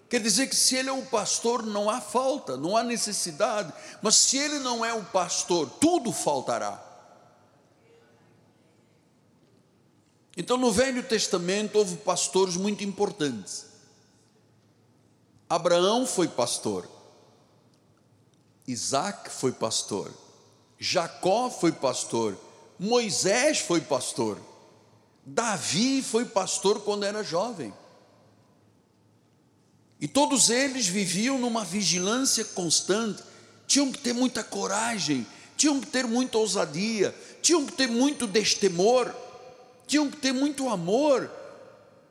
Quer 0.10 0.22
dizer 0.22 0.48
que 0.48 0.56
se 0.56 0.76
ele 0.76 0.90
é 0.90 0.92
o 0.92 1.06
pastor, 1.06 1.64
não 1.64 1.88
há 1.90 2.02
falta, 2.02 2.58
não 2.58 2.76
há 2.76 2.84
necessidade. 2.84 3.72
Mas 4.02 4.16
se 4.16 4.38
ele 4.38 4.58
não 4.60 4.84
é 4.84 4.92
o 4.92 5.04
pastor, 5.06 5.70
tudo 5.80 6.12
faltará. 6.12 6.84
Então, 10.36 10.58
no 10.58 10.72
Velho 10.72 11.04
Testamento, 11.04 11.78
houve 11.78 11.98
pastores 11.98 12.56
muito 12.56 12.84
importantes. 12.84 13.68
Abraão 15.50 16.06
foi 16.08 16.28
pastor, 16.28 16.88
Isaac 18.68 19.32
foi 19.32 19.52
pastor, 19.52 20.14
Jacó 20.78 21.50
foi 21.50 21.72
pastor, 21.72 22.38
Moisés 22.78 23.60
foi 23.60 23.82
pastor, 23.82 24.40
Davi 25.26 26.02
foi 26.04 26.24
pastor 26.24 26.82
quando 26.82 27.04
era 27.04 27.24
jovem. 27.24 27.74
E 30.00 30.08
todos 30.08 30.50
eles 30.50 30.88
viviam 30.88 31.38
numa 31.38 31.64
vigilância 31.66 32.46
constante, 32.46 33.22
tinham 33.68 33.92
que 33.92 34.00
ter 34.00 34.14
muita 34.14 34.44
coragem, 34.44 35.26
tinham 35.58 35.80
que 35.80 35.88
ter 35.88 36.06
muita 36.06 36.38
ousadia, 36.38 37.14
tinham 37.42 37.66
que 37.66 37.74
ter 37.74 37.88
muito 37.88 38.26
destemor 38.26 39.14
tinham 39.90 40.10
que 40.10 40.18
ter 40.18 40.32
muito 40.32 40.70
amor, 40.70 41.30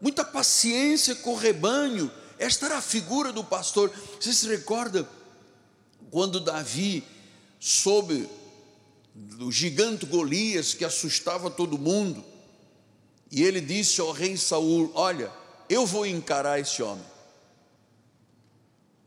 muita 0.00 0.24
paciência 0.24 1.14
com 1.14 1.30
o 1.30 1.36
rebanho. 1.36 2.10
Esta 2.36 2.66
era 2.66 2.78
a 2.78 2.82
figura 2.82 3.32
do 3.32 3.44
pastor. 3.44 3.92
Você 4.20 4.34
se 4.34 4.48
recorda 4.48 5.08
quando 6.10 6.40
Davi 6.40 7.04
soube 7.60 8.28
do 9.14 9.50
gigante 9.52 10.04
Golias 10.06 10.74
que 10.74 10.84
assustava 10.84 11.50
todo 11.50 11.78
mundo? 11.78 12.24
E 13.30 13.44
ele 13.44 13.60
disse 13.60 14.00
ao 14.00 14.10
rei 14.10 14.36
Saul: 14.36 14.90
Olha, 14.94 15.30
eu 15.68 15.86
vou 15.86 16.04
encarar 16.04 16.58
esse 16.58 16.82
homem. 16.82 17.04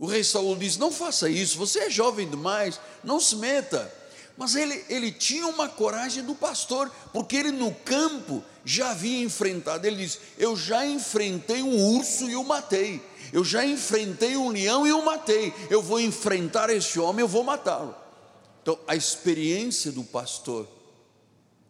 O 0.02 0.08
rei 0.08 0.24
Saul 0.24 0.58
disse: 0.58 0.80
Não 0.80 0.92
faça 0.92 1.30
isso, 1.30 1.60
você 1.60 1.82
é 1.82 1.90
jovem 1.92 2.28
demais, 2.28 2.82
não 3.04 3.20
se 3.20 3.36
meta. 3.36 3.94
Mas 4.36 4.56
ele, 4.56 4.84
ele 4.90 5.12
tinha 5.12 5.46
uma 5.46 5.70
coragem 5.70 6.24
do 6.24 6.34
pastor, 6.34 6.92
porque 7.14 7.36
ele 7.36 7.52
no 7.52 7.72
campo 7.72 8.44
já 8.66 8.90
havia 8.90 9.24
enfrentado. 9.24 9.86
Ele 9.86 9.98
diz: 9.98 10.18
Eu 10.40 10.58
já 10.58 10.84
enfrentei 10.88 11.62
um 11.62 11.96
urso 11.96 12.28
e 12.28 12.36
o 12.36 12.44
matei. 12.44 13.00
Eu 13.32 13.46
já 13.46 13.64
enfrentei 13.64 14.36
um 14.36 14.50
leão 14.50 14.88
e 14.88 14.92
o 14.92 15.06
matei. 15.06 15.54
Eu 15.70 15.84
vou 15.84 16.00
enfrentar 16.00 16.72
esse 16.72 17.00
homem, 17.00 17.22
eu 17.22 17.28
vou 17.28 17.44
matá-lo. 17.44 17.96
Então, 18.64 18.80
a 18.88 18.96
experiência 18.96 19.92
do 19.92 20.04
pastor, 20.04 20.68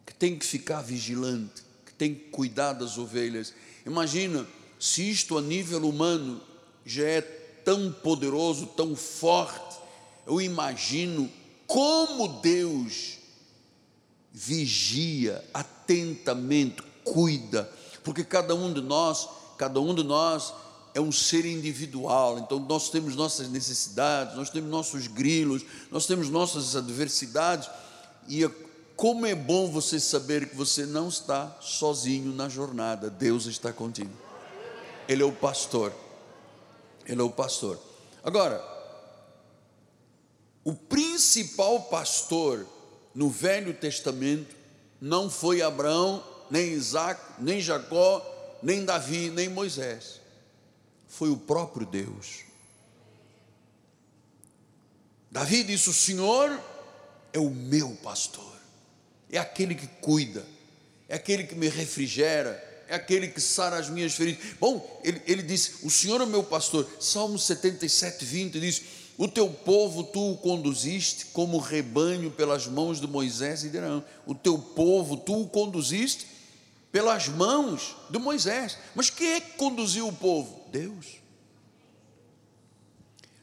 que 0.06 0.14
tem 0.14 0.38
que 0.38 0.46
ficar 0.46 0.80
vigilante, 0.80 1.62
que 1.84 1.92
tem 1.92 2.14
que 2.14 2.30
cuidar 2.30 2.72
das 2.72 2.96
ovelhas. 2.96 3.52
Imagina 3.84 4.46
se 4.80 5.10
isto 5.10 5.36
a 5.36 5.42
nível 5.42 5.86
humano 5.86 6.40
já 6.86 7.04
é 7.04 7.41
tão 7.64 7.92
poderoso, 7.92 8.66
tão 8.66 8.94
forte. 8.94 9.78
Eu 10.26 10.40
imagino 10.40 11.28
como 11.66 12.28
Deus 12.40 13.18
vigia 14.32 15.44
atentamente, 15.52 16.82
cuida, 17.04 17.70
porque 18.02 18.24
cada 18.24 18.54
um 18.54 18.72
de 18.72 18.80
nós, 18.80 19.28
cada 19.58 19.80
um 19.80 19.94
de 19.94 20.02
nós 20.02 20.54
é 20.94 21.00
um 21.00 21.12
ser 21.12 21.44
individual, 21.44 22.38
então 22.38 22.58
nós 22.58 22.90
temos 22.90 23.16
nossas 23.16 23.48
necessidades, 23.48 24.36
nós 24.36 24.50
temos 24.50 24.70
nossos 24.70 25.06
grilos, 25.06 25.64
nós 25.90 26.06
temos 26.06 26.28
nossas 26.28 26.76
adversidades, 26.76 27.70
e 28.28 28.44
é, 28.44 28.50
como 28.94 29.24
é 29.24 29.34
bom 29.34 29.70
você 29.70 29.98
saber 29.98 30.48
que 30.48 30.56
você 30.56 30.84
não 30.84 31.08
está 31.08 31.56
sozinho 31.60 32.34
na 32.34 32.48
jornada, 32.48 33.08
Deus 33.08 33.46
está 33.46 33.72
contigo. 33.72 34.12
Ele 35.08 35.22
é 35.22 35.26
o 35.26 35.32
pastor. 35.32 35.92
Ele 37.06 37.20
é 37.20 37.24
o 37.24 37.30
pastor. 37.30 37.78
Agora, 38.22 38.62
o 40.64 40.72
principal 40.74 41.82
pastor 41.82 42.66
no 43.14 43.28
Velho 43.28 43.74
Testamento 43.74 44.54
não 45.00 45.28
foi 45.28 45.60
Abraão, 45.60 46.24
nem 46.50 46.72
Isaac, 46.72 47.20
nem 47.38 47.60
Jacó, 47.60 48.24
nem 48.62 48.84
Davi, 48.84 49.30
nem 49.30 49.48
Moisés. 49.48 50.20
Foi 51.08 51.30
o 51.30 51.36
próprio 51.36 51.84
Deus. 51.84 52.44
Davi 55.30 55.64
disse: 55.64 55.90
O 55.90 55.94
Senhor 55.94 56.60
é 57.32 57.38
o 57.38 57.50
meu 57.50 57.96
pastor, 58.02 58.54
é 59.30 59.38
aquele 59.38 59.74
que 59.74 59.86
cuida, 59.86 60.46
é 61.08 61.16
aquele 61.16 61.44
que 61.44 61.54
me 61.54 61.68
refrigera, 61.68 62.71
é 62.92 62.96
aquele 62.96 63.28
que 63.28 63.40
sara 63.40 63.78
as 63.78 63.88
minhas 63.88 64.12
feridas. 64.12 64.44
Bom, 64.60 65.00
ele, 65.02 65.22
ele 65.26 65.42
disse: 65.42 65.86
O 65.86 65.90
Senhor 65.90 66.20
é 66.20 66.26
meu 66.26 66.42
pastor. 66.42 66.86
Salmo 67.00 67.38
77, 67.38 68.22
20 68.22 68.60
diz: 68.60 68.82
o 69.16 69.26
teu 69.26 69.48
povo 69.48 70.04
tu 70.04 70.32
o 70.32 70.36
conduziste 70.36 71.26
como 71.26 71.58
rebanho 71.58 72.30
pelas 72.30 72.66
mãos 72.66 73.00
de 73.00 73.06
Moisés 73.06 73.64
e 73.64 73.70
de 73.70 73.78
Arão. 73.78 74.04
O 74.26 74.34
teu 74.34 74.58
povo 74.58 75.16
tu 75.16 75.40
o 75.40 75.48
conduziste 75.48 76.26
pelas 76.90 77.28
mãos 77.28 77.96
de 78.10 78.18
Moisés. 78.18 78.76
Mas 78.94 79.08
quem 79.08 79.32
é 79.32 79.40
que 79.40 79.56
conduziu 79.56 80.08
o 80.08 80.12
povo? 80.12 80.62
Deus. 80.70 81.06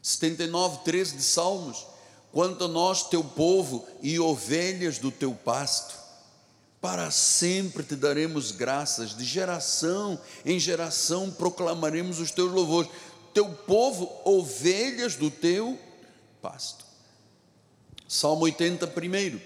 79, 0.04 0.80
13 0.84 1.18
de 1.18 1.24
Salmos. 1.24 1.88
Quanto 2.32 2.66
a 2.66 2.68
nós, 2.68 3.10
teu 3.10 3.24
povo 3.24 3.88
e 4.04 4.20
ovelhas 4.20 5.00
do 5.00 5.10
teu 5.10 5.34
pasto, 5.34 5.96
para 6.82 7.12
sempre 7.12 7.84
te 7.84 7.96
daremos 7.96 8.52
graças, 8.52 9.15
de 9.15 9.26
geração 9.26 10.20
em 10.46 10.58
geração 10.58 11.30
proclamaremos 11.30 12.20
os 12.20 12.32
teus 12.32 12.52
louvores 12.52 12.89
teu 13.34 13.50
povo 13.50 14.12
ovelhas 14.26 15.15
do 15.15 15.30
teu 15.30 15.78
pasto. 16.42 16.86
Salmo 18.08 18.44
80, 18.44 18.88
primeiro. 18.88 19.39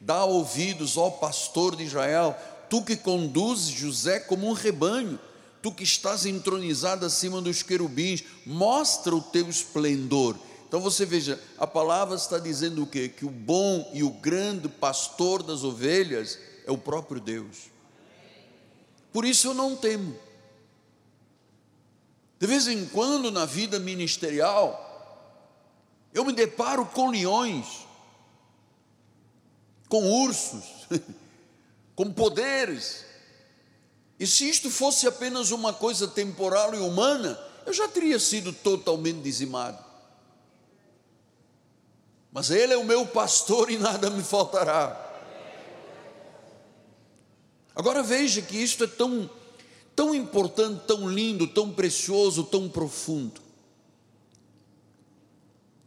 Dá 0.00 0.24
ouvidos, 0.24 0.96
ó 0.96 1.10
pastor 1.10 1.74
de 1.76 1.84
Israel, 1.84 2.36
tu 2.68 2.82
que 2.82 2.96
conduzes 2.96 3.68
José 3.68 4.20
como 4.20 4.48
um 4.48 4.52
rebanho, 4.52 5.18
tu 5.62 5.72
que 5.72 5.82
estás 5.82 6.24
entronizado 6.26 7.04
acima 7.04 7.40
dos 7.40 7.62
querubins, 7.62 8.22
mostra 8.44 9.14
o 9.14 9.20
teu 9.20 9.48
esplendor. 9.48 10.36
Então 10.68 10.80
você 10.80 11.06
veja, 11.06 11.40
a 11.56 11.66
palavra 11.66 12.16
está 12.16 12.38
dizendo 12.38 12.82
o 12.82 12.86
quê? 12.86 13.08
Que 13.08 13.24
o 13.24 13.30
bom 13.30 13.90
e 13.94 14.02
o 14.02 14.10
grande 14.10 14.68
pastor 14.68 15.42
das 15.42 15.64
ovelhas 15.64 16.38
é 16.68 16.70
o 16.70 16.76
próprio 16.76 17.18
Deus. 17.18 17.70
Por 19.10 19.24
isso 19.24 19.48
eu 19.48 19.54
não 19.54 19.74
temo. 19.74 20.14
De 22.38 22.46
vez 22.46 22.68
em 22.68 22.86
quando 22.86 23.30
na 23.30 23.46
vida 23.46 23.78
ministerial, 23.78 24.84
eu 26.12 26.26
me 26.26 26.32
deparo 26.32 26.84
com 26.84 27.08
leões, 27.08 27.86
com 29.88 30.04
ursos, 30.24 30.86
com 31.96 32.12
poderes. 32.12 33.06
E 34.20 34.26
se 34.26 34.46
isto 34.46 34.70
fosse 34.70 35.06
apenas 35.06 35.50
uma 35.50 35.72
coisa 35.72 36.06
temporal 36.06 36.74
e 36.74 36.78
humana, 36.78 37.40
eu 37.64 37.72
já 37.72 37.88
teria 37.88 38.18
sido 38.18 38.52
totalmente 38.52 39.22
dizimado. 39.22 39.82
Mas 42.30 42.50
Ele 42.50 42.74
é 42.74 42.76
o 42.76 42.84
meu 42.84 43.06
pastor 43.06 43.70
e 43.70 43.78
nada 43.78 44.10
me 44.10 44.22
faltará. 44.22 45.07
Agora 47.78 48.02
veja 48.02 48.42
que 48.42 48.56
isto 48.56 48.82
é 48.82 48.88
tão 48.88 49.30
tão 49.94 50.14
importante, 50.14 50.84
tão 50.86 51.08
lindo, 51.08 51.46
tão 51.46 51.72
precioso, 51.72 52.44
tão 52.44 52.68
profundo. 52.68 53.40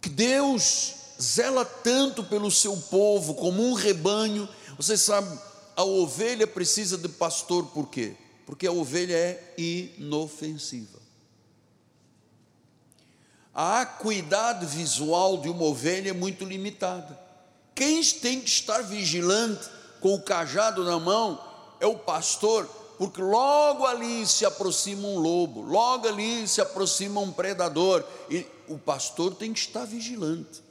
Que 0.01 0.09
Deus 0.09 0.93
zela 1.21 1.63
tanto 1.63 2.23
pelo 2.23 2.49
seu 2.49 2.75
povo 2.75 3.35
como 3.35 3.63
um 3.63 3.73
rebanho. 3.73 4.49
Você 4.75 4.97
sabe, 4.97 5.37
a 5.75 5.83
ovelha 5.83 6.45
precisa 6.47 6.97
de 6.97 7.07
pastor 7.07 7.67
por 7.67 7.87
quê? 7.87 8.15
Porque 8.45 8.67
a 8.67 8.71
ovelha 8.71 9.15
é 9.15 9.53
inofensiva. 9.57 10.99
A 13.53 13.81
acuidade 13.81 14.65
visual 14.65 15.37
de 15.37 15.49
uma 15.49 15.63
ovelha 15.63 16.09
é 16.09 16.13
muito 16.13 16.43
limitada. 16.45 17.17
Quem 17.75 18.03
tem 18.03 18.41
que 18.41 18.49
estar 18.49 18.81
vigilante 18.81 19.69
com 20.01 20.13
o 20.15 20.21
cajado 20.21 20.83
na 20.83 20.99
mão 20.99 21.50
é 21.81 21.85
o 21.87 21.97
pastor, 21.97 22.65
porque 22.97 23.19
logo 23.21 23.85
ali 23.85 24.25
se 24.27 24.45
aproxima 24.45 25.07
um 25.07 25.17
lobo, 25.17 25.61
logo 25.61 26.07
ali 26.07 26.47
se 26.47 26.61
aproxima 26.61 27.19
um 27.19 27.31
predador, 27.31 28.05
e 28.29 28.45
o 28.67 28.77
pastor 28.77 29.33
tem 29.33 29.51
que 29.51 29.59
estar 29.59 29.83
vigilante. 29.83 30.61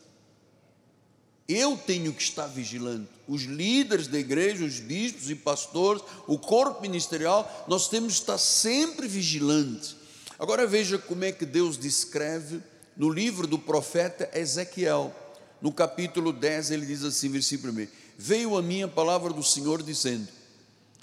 Eu 1.49 1.77
tenho 1.77 2.13
que 2.13 2.23
estar 2.23 2.47
vigilante. 2.47 3.11
Os 3.27 3.43
líderes 3.43 4.07
da 4.07 4.19
igreja, 4.19 4.65
os 4.65 4.79
bispos 4.79 5.29
e 5.29 5.35
pastores, 5.35 6.01
o 6.29 6.39
corpo 6.39 6.81
ministerial, 6.81 7.67
nós 7.67 7.89
temos 7.89 8.15
que 8.15 8.21
estar 8.21 8.39
sempre 8.39 9.09
vigilantes. 9.09 9.97
Agora 10.39 10.69
veja 10.69 10.97
como 10.97 11.25
é 11.25 11.33
que 11.33 11.45
Deus 11.45 11.77
descreve 11.77 12.63
no 12.97 13.11
livro 13.11 13.49
do 13.49 13.59
profeta 13.59 14.31
Ezequiel, 14.33 15.13
no 15.61 15.73
capítulo 15.73 16.33
10, 16.33 16.71
ele 16.71 16.87
diz 16.87 17.03
assim, 17.03 17.29
versículo 17.29 17.73
1: 17.73 17.89
Veio 18.17 18.57
a 18.57 18.63
minha 18.63 18.87
palavra 18.87 19.33
do 19.33 19.43
Senhor 19.43 19.83
dizendo: 19.83 20.29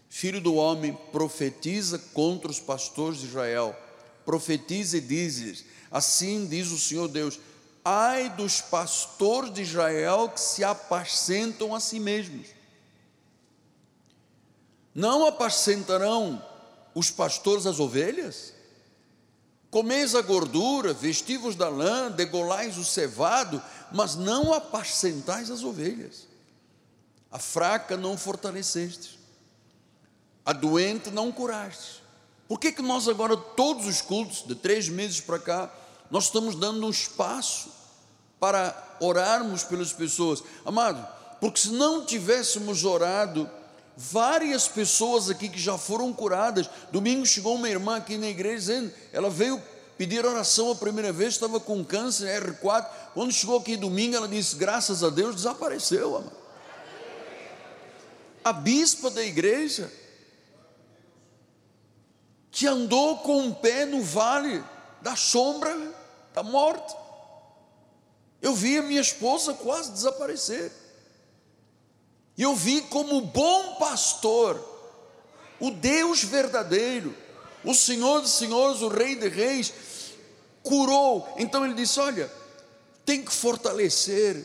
Filho 0.10 0.39
do 0.39 0.56
homem, 0.56 0.93
profetiza 1.12 2.00
contra 2.13 2.50
os 2.50 2.60
pastores 2.60 3.20
de 3.20 3.28
Israel, 3.28 3.76
profetiza 4.26 4.98
e 4.98 5.02
diz 5.02 5.65
Assim 5.91 6.46
diz 6.46 6.72
o 6.72 6.80
Senhor 6.80 7.08
Deus: 7.08 7.39
ai 7.84 8.30
dos 8.30 8.60
pastores 8.60 9.54
de 9.54 9.62
Israel 9.62 10.30
que 10.30 10.41
se 10.41 10.63
apacentam 10.63 11.74
a 11.74 11.80
si 11.80 12.00
mesmos. 12.00 12.48
Não 14.93 15.26
apacentarão 15.26 16.43
os 16.96 17.12
pastores 17.12 17.65
as 17.65 17.80
ovelhas? 17.80 18.54
Comeis 19.70 20.15
a 20.15 20.22
gordura, 20.22 20.93
vestivos 20.93 21.56
da 21.56 21.70
lã, 21.70 22.10
degolais 22.10 22.78
o 22.78 22.84
cevado, 22.84 23.62
mas 23.91 24.15
não 24.15 24.54
apacentais 24.54 25.52
as 25.52 25.63
ovelhas. 25.63 26.28
A 27.30 27.38
fraca 27.38 27.96
não 27.96 28.17
fortalecestes, 28.17 29.16
a 30.48 30.54
doente 30.54 31.12
não 31.12 31.30
curaste. 31.30 32.02
Por 32.48 32.58
que, 32.58 32.72
que 32.72 32.82
nós 32.82 33.10
agora, 33.10 33.36
todos 33.36 33.86
os 33.86 34.02
cultos, 34.02 34.46
de 34.48 34.56
três 34.56 34.88
meses 34.88 35.20
para 35.20 35.38
cá, 35.38 35.70
nós 36.10 36.24
estamos 36.24 36.56
dando 36.56 36.88
um 36.88 36.90
espaço 36.90 37.68
para 38.40 38.96
orarmos 39.02 39.66
pelas 39.66 39.92
pessoas. 39.92 40.42
Amado, 40.66 41.06
porque 41.42 41.60
se 41.60 41.72
não 41.72 42.06
tivéssemos 42.06 42.86
orado, 42.86 43.50
várias 43.98 44.70
pessoas 44.70 45.30
aqui 45.30 45.50
que 45.50 45.60
já 45.60 45.78
foram 45.78 46.14
curadas. 46.14 46.70
Domingo 46.94 47.26
chegou 47.26 47.56
uma 47.56 47.70
irmã 47.70 47.98
aqui 47.98 48.18
na 48.18 48.28
igreja 48.28 48.60
dizendo, 48.60 48.94
ela 49.12 49.30
veio 49.30 49.62
pedir 49.98 50.26
oração 50.26 50.72
a 50.72 50.76
primeira 50.76 51.12
vez, 51.12 51.34
estava 51.34 51.60
com 51.60 51.84
câncer 51.84 52.42
R4. 52.42 52.88
Quando 53.14 53.34
chegou 53.34 53.60
aqui 53.60 53.76
domingo, 53.76 54.16
ela 54.16 54.30
disse: 54.30 54.56
Graças 54.56 55.04
a 55.04 55.10
Deus, 55.10 55.36
desapareceu, 55.36 56.16
amado. 56.16 56.38
A 58.46 58.54
bispa 58.54 59.10
da 59.10 59.22
igreja, 59.22 59.92
que 62.58 62.65
andou 62.65 63.20
com 63.20 63.38
um 63.38 63.54
pé 63.54 63.86
no 63.86 64.02
vale 64.02 64.63
da 65.00 65.15
sombra 65.15 65.78
da 66.34 66.41
morte. 66.41 66.91
Eu 68.41 68.56
vi 68.56 68.80
a 68.80 68.82
minha 68.82 69.00
esposa 69.00 69.54
quase 69.54 69.91
desaparecer. 69.91 70.72
E 72.36 72.41
eu 72.41 72.56
vi 72.56 72.82
como 72.82 73.22
bom 73.22 73.76
pastor, 73.76 74.60
o 75.60 75.70
Deus 75.70 76.24
verdadeiro, 76.24 77.15
o 77.63 77.76
Senhor 77.76 78.22
dos 78.22 78.32
senhores, 78.32 78.82
o 78.82 78.88
Rei 78.88 79.15
de 79.15 79.28
reis, 79.28 79.72
curou. 80.63 81.32
Então 81.38 81.63
ele 81.63 81.76
disse: 81.76 82.00
Olha, 82.00 82.32
tem 83.06 83.24
que 83.24 83.32
fortalecer 83.32 84.43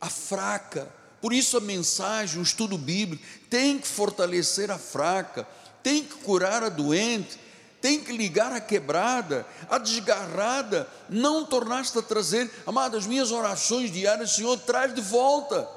a 0.00 0.10
fraca. 0.10 0.92
Por 1.20 1.32
isso 1.32 1.56
a 1.56 1.60
mensagem, 1.60 2.40
o 2.40 2.42
estudo 2.42 2.76
bíblico, 2.76 3.24
tem 3.48 3.78
que 3.78 3.86
fortalecer 3.86 4.68
a 4.68 4.78
fraca, 4.78 5.46
tem 5.84 6.02
que 6.02 6.14
curar 6.14 6.64
a 6.64 6.70
doente, 6.70 7.38
tem 7.78 8.02
que 8.02 8.10
ligar 8.10 8.50
a 8.50 8.60
quebrada, 8.60 9.46
a 9.68 9.76
desgarrada, 9.76 10.88
não 11.10 11.44
tornaste 11.44 11.98
a 11.98 12.02
trazer, 12.02 12.50
amado, 12.66 12.96
as 12.96 13.06
minhas 13.06 13.30
orações 13.30 13.92
diárias, 13.92 14.32
Senhor, 14.32 14.58
traz 14.60 14.94
de 14.94 15.02
volta. 15.02 15.68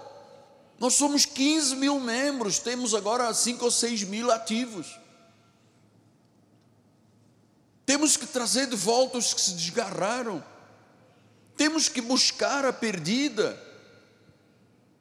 Nós 0.80 0.94
somos 0.94 1.26
15 1.26 1.76
mil 1.76 2.00
membros, 2.00 2.58
temos 2.58 2.96
agora 2.96 3.34
5 3.34 3.66
ou 3.66 3.70
6 3.70 4.04
mil 4.04 4.32
ativos. 4.32 4.98
Temos 7.86 8.16
que 8.16 8.26
trazer 8.26 8.68
de 8.68 8.78
volta 8.78 9.18
os 9.18 9.34
que 9.34 9.42
se 9.42 9.56
desgarraram, 9.56 10.42
temos 11.58 11.90
que 11.90 12.00
buscar 12.00 12.64
a 12.64 12.72
perdida. 12.72 13.62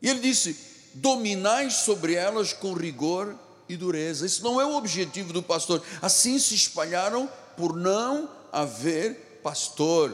E 0.03 0.09
ele 0.09 0.19
disse: 0.19 0.57
dominai 0.95 1.71
sobre 1.71 2.15
elas 2.15 2.53
com 2.53 2.73
rigor 2.73 3.46
e 3.69 3.77
dureza. 3.77 4.27
Isso 4.27 4.43
não 4.43 4.61
é 4.61 4.65
o 4.65 4.77
objetivo 4.77 5.33
do 5.33 5.43
pastor. 5.43 5.83
Assim 6.01 6.39
se 6.39 6.55
espalharam 6.55 7.29
por 7.57 7.75
não 7.75 8.29
haver 8.53 9.41
pastor, 9.43 10.13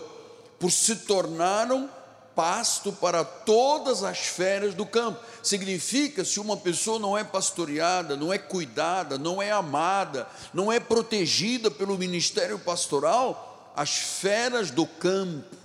por 0.58 0.70
se 0.70 0.96
tornaram 0.96 1.88
pasto 2.34 2.92
para 2.92 3.24
todas 3.24 4.02
as 4.02 4.18
feras 4.18 4.74
do 4.74 4.86
campo. 4.86 5.20
Significa 5.42 6.24
se 6.24 6.40
uma 6.40 6.56
pessoa 6.56 6.98
não 6.98 7.16
é 7.16 7.24
pastoreada, 7.24 8.16
não 8.16 8.32
é 8.32 8.38
cuidada, 8.38 9.18
não 9.18 9.42
é 9.42 9.50
amada, 9.50 10.26
não 10.52 10.72
é 10.72 10.80
protegida 10.80 11.70
pelo 11.70 11.98
ministério 11.98 12.58
pastoral, 12.58 13.72
as 13.76 13.90
feras 13.90 14.70
do 14.70 14.86
campo 14.86 15.56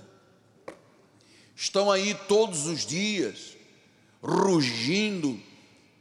estão 1.54 1.90
aí 1.90 2.14
todos 2.26 2.66
os 2.66 2.86
dias, 2.86 3.56
rugindo 4.22 5.38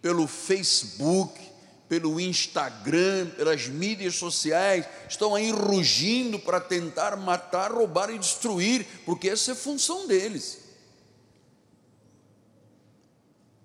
pelo 0.01 0.27
Facebook, 0.27 1.46
pelo 1.87 2.19
Instagram, 2.19 3.29
pelas 3.37 3.67
mídias 3.67 4.15
sociais, 4.15 4.85
estão 5.09 5.35
aí 5.35 5.51
rugindo 5.51 6.37
para 6.37 6.59
tentar 6.59 7.15
matar, 7.15 7.71
roubar 7.71 8.09
e 8.09 8.19
destruir, 8.19 8.85
porque 9.05 9.29
essa 9.29 9.51
é 9.51 9.55
função 9.55 10.07
deles. 10.07 10.67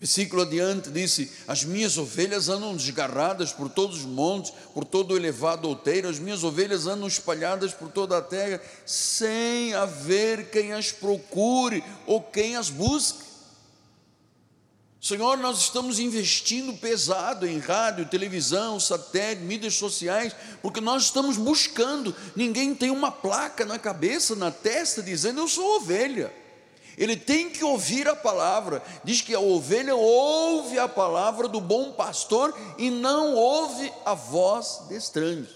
Versículo 0.02 0.42
adiante 0.42 0.90
disse: 0.90 1.30
As 1.46 1.62
minhas 1.62 1.96
ovelhas 1.96 2.48
andam 2.48 2.74
desgarradas 2.74 3.52
por 3.52 3.68
todos 3.68 3.98
os 3.98 4.04
montes, 4.04 4.52
por 4.74 4.84
todo 4.84 5.12
o 5.12 5.16
elevado 5.16 5.68
outeiro, 5.68 6.08
as 6.08 6.18
minhas 6.18 6.42
ovelhas 6.42 6.88
andam 6.88 7.06
espalhadas 7.06 7.72
por 7.72 7.88
toda 7.88 8.18
a 8.18 8.20
terra, 8.20 8.60
sem 8.84 9.72
haver 9.74 10.50
quem 10.50 10.72
as 10.72 10.90
procure 10.90 11.84
ou 12.04 12.20
quem 12.20 12.56
as 12.56 12.68
busque. 12.68 13.31
Senhor, 15.02 15.36
nós 15.36 15.58
estamos 15.58 15.98
investindo 15.98 16.74
pesado 16.74 17.44
em 17.44 17.58
rádio, 17.58 18.08
televisão, 18.08 18.78
satélite, 18.78 19.42
mídias 19.42 19.74
sociais, 19.74 20.32
porque 20.62 20.80
nós 20.80 21.02
estamos 21.02 21.36
buscando. 21.36 22.14
Ninguém 22.36 22.72
tem 22.72 22.88
uma 22.88 23.10
placa 23.10 23.64
na 23.66 23.80
cabeça, 23.80 24.36
na 24.36 24.52
testa, 24.52 25.02
dizendo 25.02 25.40
eu 25.40 25.48
sou 25.48 25.78
ovelha. 25.78 26.32
Ele 26.96 27.16
tem 27.16 27.50
que 27.50 27.64
ouvir 27.64 28.06
a 28.06 28.14
palavra. 28.14 28.80
Diz 29.02 29.20
que 29.20 29.34
a 29.34 29.40
ovelha 29.40 29.96
ouve 29.96 30.78
a 30.78 30.88
palavra 30.88 31.48
do 31.48 31.60
bom 31.60 31.90
pastor 31.90 32.56
e 32.78 32.88
não 32.88 33.34
ouve 33.34 33.92
a 34.04 34.14
voz 34.14 34.84
de 34.88 34.94
estranhos. 34.94 35.48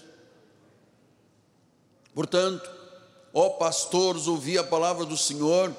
Portanto, 2.13 2.69
ó 3.33 3.51
pastores, 3.51 4.27
ouvi 4.27 4.57
a 4.57 4.63
palavra 4.65 5.05
do 5.05 5.15
Senhor 5.15 5.73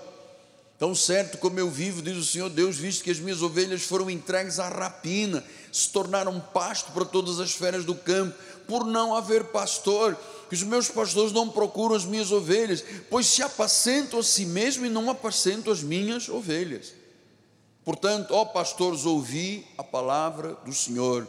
Tão 0.78 0.94
certo 0.94 1.38
como 1.38 1.58
eu 1.58 1.68
vivo, 1.68 2.00
diz 2.00 2.16
o 2.16 2.24
Senhor 2.24 2.48
Deus, 2.48 2.76
visto 2.76 3.02
que 3.02 3.10
as 3.10 3.18
minhas 3.18 3.42
ovelhas 3.42 3.82
foram 3.82 4.08
entregues 4.08 4.60
à 4.60 4.68
rapina, 4.68 5.44
se 5.72 5.90
tornaram 5.90 6.38
pasto 6.38 6.92
para 6.92 7.04
todas 7.04 7.40
as 7.40 7.50
feras 7.50 7.84
do 7.84 7.96
campo, 7.96 8.38
por 8.68 8.86
não 8.86 9.16
haver 9.16 9.44
pastor, 9.44 10.16
que 10.48 10.54
os 10.54 10.62
meus 10.62 10.88
pastores 10.88 11.32
não 11.32 11.48
procuram 11.48 11.96
as 11.96 12.04
minhas 12.04 12.30
ovelhas, 12.30 12.84
pois 13.10 13.26
se 13.26 13.42
apacentam 13.42 14.20
a 14.20 14.22
si 14.22 14.46
mesmo 14.46 14.86
e 14.86 14.88
não 14.88 15.10
apacentam 15.10 15.72
as 15.72 15.82
minhas 15.82 16.28
ovelhas. 16.28 16.94
Portanto, 17.84 18.32
ó 18.32 18.44
pastores, 18.44 19.04
ouvi 19.04 19.66
a 19.76 19.82
palavra 19.82 20.56
do 20.64 20.72
Senhor. 20.72 21.26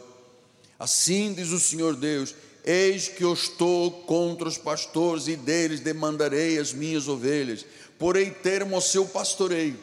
Assim 0.78 1.34
diz 1.34 1.50
o 1.50 1.58
Senhor 1.58 1.96
Deus: 1.96 2.34
Eis 2.64 3.08
que 3.08 3.24
eu 3.24 3.32
estou 3.32 3.90
contra 3.90 4.46
os 4.46 4.58
pastores 4.58 5.26
e 5.26 5.34
deles 5.34 5.80
demandarei 5.80 6.58
as 6.58 6.72
minhas 6.72 7.08
ovelhas 7.08 7.64
porei 8.00 8.30
termo 8.30 8.74
ao 8.74 8.80
seu 8.80 9.06
pastoreio. 9.06 9.78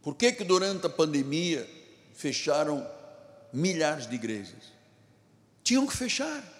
Por 0.00 0.14
que 0.14 0.30
que 0.30 0.44
durante 0.44 0.86
a 0.86 0.88
pandemia 0.88 1.68
fecharam 2.14 2.88
milhares 3.52 4.06
de 4.06 4.14
igrejas? 4.14 4.72
Tinham 5.64 5.88
que 5.88 5.96
fechar. 5.96 6.52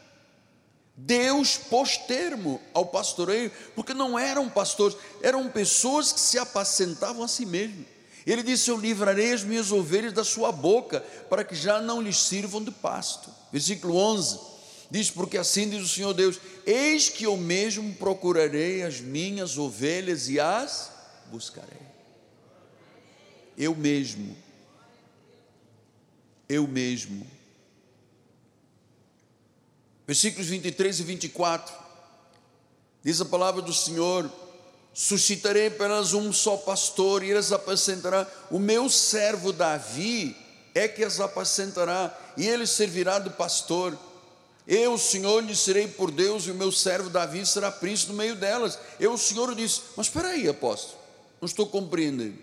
Deus 0.96 1.56
pôs 1.56 1.96
termo 1.98 2.60
ao 2.72 2.86
pastoreio, 2.86 3.50
porque 3.76 3.94
não 3.94 4.18
eram 4.18 4.48
pastores, 4.48 4.96
eram 5.22 5.48
pessoas 5.48 6.12
que 6.12 6.20
se 6.20 6.36
apacentavam 6.36 7.22
a 7.22 7.28
si 7.28 7.46
mesmos. 7.46 7.86
Ele 8.26 8.42
disse: 8.42 8.70
Eu 8.70 8.76
livrarei 8.76 9.32
as 9.32 9.44
minhas 9.44 9.70
ovelhas 9.70 10.12
da 10.12 10.24
sua 10.24 10.50
boca, 10.50 11.00
para 11.30 11.44
que 11.44 11.54
já 11.54 11.80
não 11.80 12.02
lhes 12.02 12.18
sirvam 12.18 12.62
de 12.62 12.72
pasto. 12.72 13.30
Versículo 13.52 13.96
11 13.96 14.53
Diz: 14.94 15.10
Porque 15.10 15.36
assim 15.36 15.68
diz 15.68 15.82
o 15.82 15.88
Senhor 15.88 16.14
Deus: 16.14 16.38
Eis 16.64 17.08
que 17.08 17.24
eu 17.24 17.36
mesmo 17.36 17.92
procurarei 17.94 18.84
as 18.84 19.00
minhas 19.00 19.58
ovelhas 19.58 20.28
e 20.28 20.38
as 20.38 20.92
buscarei. 21.32 21.82
Eu 23.58 23.74
mesmo. 23.74 24.36
Eu 26.48 26.68
mesmo. 26.68 27.26
Versículos 30.06 30.46
23 30.46 31.00
e 31.00 31.02
24. 31.02 31.74
Diz 33.02 33.20
a 33.20 33.24
palavra 33.24 33.62
do 33.62 33.74
Senhor: 33.74 34.30
suscitarei 34.92 35.66
apenas 35.66 36.12
um 36.12 36.32
só 36.32 36.56
pastor 36.56 37.24
e 37.24 37.32
eles 37.32 37.50
apacentará. 37.50 38.30
O 38.48 38.60
meu 38.60 38.88
servo 38.88 39.52
Davi 39.52 40.36
é 40.72 40.86
que 40.86 41.02
as 41.02 41.18
apacentará 41.18 42.16
e 42.36 42.46
ele 42.46 42.64
servirá 42.64 43.18
de 43.18 43.30
pastor. 43.30 43.98
Eu, 44.66 44.94
o 44.94 44.98
Senhor, 44.98 45.44
lhe 45.44 45.54
serei 45.54 45.86
por 45.86 46.10
Deus 46.10 46.46
e 46.46 46.50
o 46.50 46.54
meu 46.54 46.72
servo 46.72 47.10
Davi 47.10 47.44
será 47.44 47.70
príncipe 47.70 48.12
no 48.12 48.18
meio 48.18 48.34
delas. 48.34 48.78
Eu, 48.98 49.12
o 49.12 49.18
Senhor, 49.18 49.54
disse: 49.54 49.82
Mas 49.96 50.06
espera 50.06 50.28
aí, 50.28 50.48
apóstolo, 50.48 50.98
não 51.40 51.46
estou 51.46 51.66
compreendendo. 51.66 52.38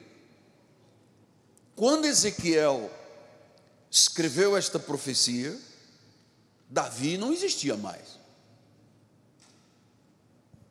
Quando 1.75 2.05
Ezequiel 2.05 2.91
escreveu 3.89 4.55
esta 4.55 4.77
profecia, 4.77 5.59
Davi 6.69 7.17
não 7.17 7.33
existia 7.33 7.75
mais. 7.75 8.19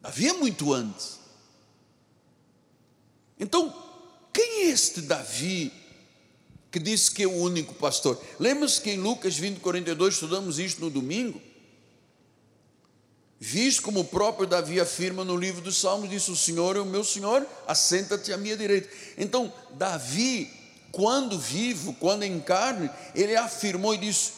Davi 0.00 0.28
é 0.28 0.32
muito 0.32 0.72
antes. 0.72 1.18
Então, 3.38 3.74
quem 4.32 4.62
é 4.62 4.66
este 4.66 5.00
Davi 5.00 5.72
que 6.70 6.78
disse 6.78 7.11
que 7.11 7.22
é 7.22 7.26
o 7.26 7.37
único 7.37 7.74
pastor? 7.74 8.20
Lembra-se 8.38 8.80
que 8.80 8.90
em 8.90 8.98
Lucas 8.98 9.37
20, 9.37 9.61
42 9.61 10.14
estudamos 10.14 10.59
isto 10.59 10.80
no 10.80 10.90
domingo? 10.90 11.40
Visto 13.38 13.83
como 13.83 14.00
o 14.00 14.04
próprio 14.04 14.46
Davi 14.46 14.80
afirma 14.80 15.24
no 15.24 15.37
livro 15.37 15.61
dos 15.62 15.80
Salmos, 15.80 16.11
disse: 16.11 16.30
O 16.30 16.37
Senhor 16.37 16.76
é 16.76 16.80
o 16.80 16.87
meu 16.87 17.02
Senhor, 17.02 17.46
assenta-te 17.66 18.33
à 18.33 18.37
minha 18.37 18.56
direita. 18.56 18.88
Então, 19.16 19.52
Davi, 19.72 20.50
quando 20.92 21.38
vivo, 21.38 21.94
quando 21.94 22.22
em 22.22 22.38
carne, 22.38 22.90
ele 23.14 23.35
afirmou 23.35 23.94
e 23.94 23.98
disse: 23.98 24.33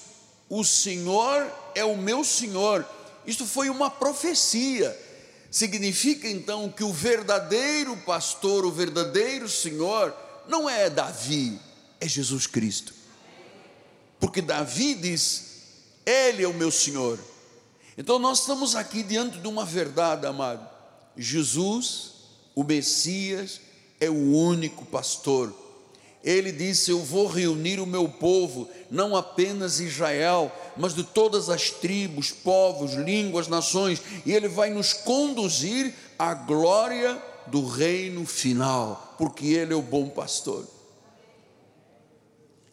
O 0.49 0.65
Senhor 0.65 1.53
é 1.75 1.85
o 1.85 1.97
meu 1.97 2.25
Senhor. 2.25 2.87
Isto 3.27 3.45
foi 3.45 3.69
uma 3.69 3.91
profecia 3.91 4.97
Significa 5.53 6.27
então 6.27 6.71
que 6.71 6.83
o 6.83 6.91
verdadeiro 6.91 7.95
pastor, 8.07 8.65
o 8.65 8.73
verdadeiro 8.73 9.47
Senhor, 9.47 10.17
não 10.49 10.67
é 10.67 10.89
Davi, 10.89 11.61
é 12.03 12.09
Jesus 12.09 12.47
Cristo. 12.47 12.95
Porque 14.19 14.41
Davi 14.41 14.95
diz: 14.95 15.45
Ele 16.05 16.43
é 16.43 16.49
o 16.49 16.55
meu 16.55 16.71
Senhor. 16.71 17.19
Então 17.97 18.19
nós 18.19 18.41
estamos 18.41 18.75
aqui 18.75 19.03
diante 19.03 19.39
de 19.39 19.47
uma 19.47 19.65
verdade, 19.65 20.27
amado. 20.27 20.69
Jesus, 21.17 22.13
o 22.55 22.65
Messias, 22.65 23.61
é 24.01 24.09
o 24.09 24.35
único 24.35 24.85
pastor 24.87 25.55
ele 26.25 26.53
disse: 26.53 26.91
Eu 26.91 27.01
vou 27.01 27.27
reunir 27.27 27.81
o 27.81 27.87
meu 27.87 28.09
povo, 28.09 28.69
não 28.91 29.17
apenas 29.17 29.81
Israel, 29.81 30.53
mas 30.77 30.95
de 30.95 31.03
todas 31.03 31.49
as 31.49 31.71
tribos, 31.71 32.31
povos, 32.31 32.95
línguas, 32.95 33.49
nações, 33.49 34.01
e 34.25 34.33
ele 34.33 34.49
vai 34.49 34.71
nos 34.71 34.93
conduzir 34.93 35.93
à 36.19 36.33
glória 36.35 37.21
do 37.49 37.67
reino 37.67 38.25
final, 38.25 39.15
porque 39.19 39.47
ele 39.47 39.73
é 39.73 39.77
o 39.77 39.83
bom 39.83 40.09
pastor. 40.09 40.65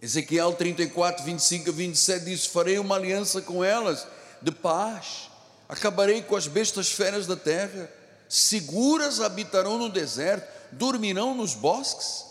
Ezequiel 0.01 0.53
34, 0.53 1.25
25 1.25 1.69
a 1.69 1.73
27 1.73 2.25
diz: 2.25 2.45
Farei 2.45 2.79
uma 2.79 2.95
aliança 2.95 3.41
com 3.41 3.63
elas 3.63 4.07
de 4.41 4.51
paz, 4.51 5.29
acabarei 5.67 6.21
com 6.21 6.35
as 6.35 6.47
bestas 6.47 6.91
feras 6.91 7.27
da 7.27 7.35
terra, 7.35 7.91
seguras 8.29 9.19
habitarão 9.19 9.77
no 9.77 9.89
deserto, 9.89 10.47
dormirão 10.71 11.35
nos 11.35 11.53
bosques 11.53 12.29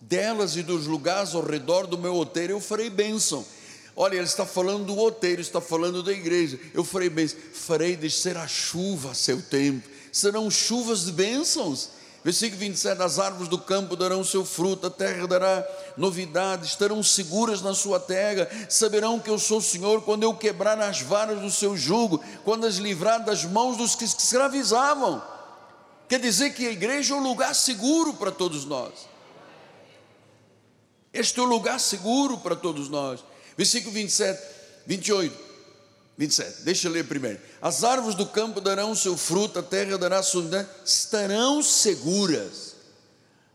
delas 0.00 0.56
e 0.56 0.62
dos 0.62 0.86
lugares 0.86 1.34
ao 1.34 1.42
redor 1.42 1.86
do 1.86 1.98
meu 1.98 2.14
outeiro, 2.14 2.52
eu 2.52 2.60
farei 2.60 2.90
bênção. 2.90 3.44
Olha, 3.96 4.14
ele 4.14 4.24
está 4.24 4.46
falando 4.46 4.84
do 4.84 4.96
outeiro, 4.96 5.40
está 5.40 5.60
falando 5.60 6.04
da 6.04 6.12
igreja. 6.12 6.58
Eu 6.72 6.84
farei 6.84 7.10
bênção, 7.10 7.38
farei 7.52 7.96
descer 7.96 8.36
a 8.36 8.46
chuva 8.46 9.10
a 9.10 9.14
seu 9.14 9.42
tempo, 9.42 9.88
serão 10.12 10.50
chuvas 10.50 11.04
de 11.04 11.12
bênçãos. 11.12 11.90
Versículo 12.24 12.58
27: 12.60 13.00
As 13.00 13.18
árvores 13.18 13.48
do 13.48 13.58
campo 13.58 13.94
darão 13.96 14.24
seu 14.24 14.44
fruto, 14.44 14.86
a 14.86 14.90
terra 14.90 15.26
dará 15.26 15.66
novidade, 15.96 16.66
estarão 16.66 17.02
seguras 17.02 17.62
na 17.62 17.74
sua 17.74 18.00
terra, 18.00 18.48
saberão 18.68 19.20
que 19.20 19.30
eu 19.30 19.38
sou 19.38 19.58
o 19.58 19.62
Senhor 19.62 20.02
quando 20.02 20.24
eu 20.24 20.34
quebrar 20.34 20.78
as 20.80 21.00
varas 21.00 21.40
do 21.40 21.50
seu 21.50 21.76
jugo, 21.76 22.22
quando 22.44 22.66
as 22.66 22.76
livrar 22.76 23.24
das 23.24 23.44
mãos 23.44 23.76
dos 23.76 23.94
que 23.94 24.04
escravizavam. 24.04 25.22
Quer 26.08 26.20
dizer 26.20 26.54
que 26.54 26.66
a 26.66 26.72
igreja 26.72 27.14
é 27.14 27.16
um 27.16 27.22
lugar 27.22 27.54
seguro 27.54 28.14
para 28.14 28.32
todos 28.32 28.64
nós. 28.64 29.08
Este 31.12 31.38
é 31.38 31.42
o 31.42 31.46
lugar 31.46 31.78
seguro 31.78 32.38
para 32.38 32.56
todos 32.56 32.88
nós. 32.88 33.24
Versículo 33.56 33.92
27, 33.92 34.40
28. 34.86 35.47
27, 36.18 36.62
deixa 36.62 36.88
eu 36.88 36.92
ler 36.92 37.06
primeiro. 37.06 37.40
As 37.62 37.84
árvores 37.84 38.16
do 38.16 38.26
campo 38.26 38.60
darão 38.60 38.92
seu 38.92 39.16
fruto, 39.16 39.60
a 39.60 39.62
terra 39.62 39.96
dará 39.96 40.20
sua 40.20 40.68
estarão 40.84 41.62
seguras. 41.62 42.74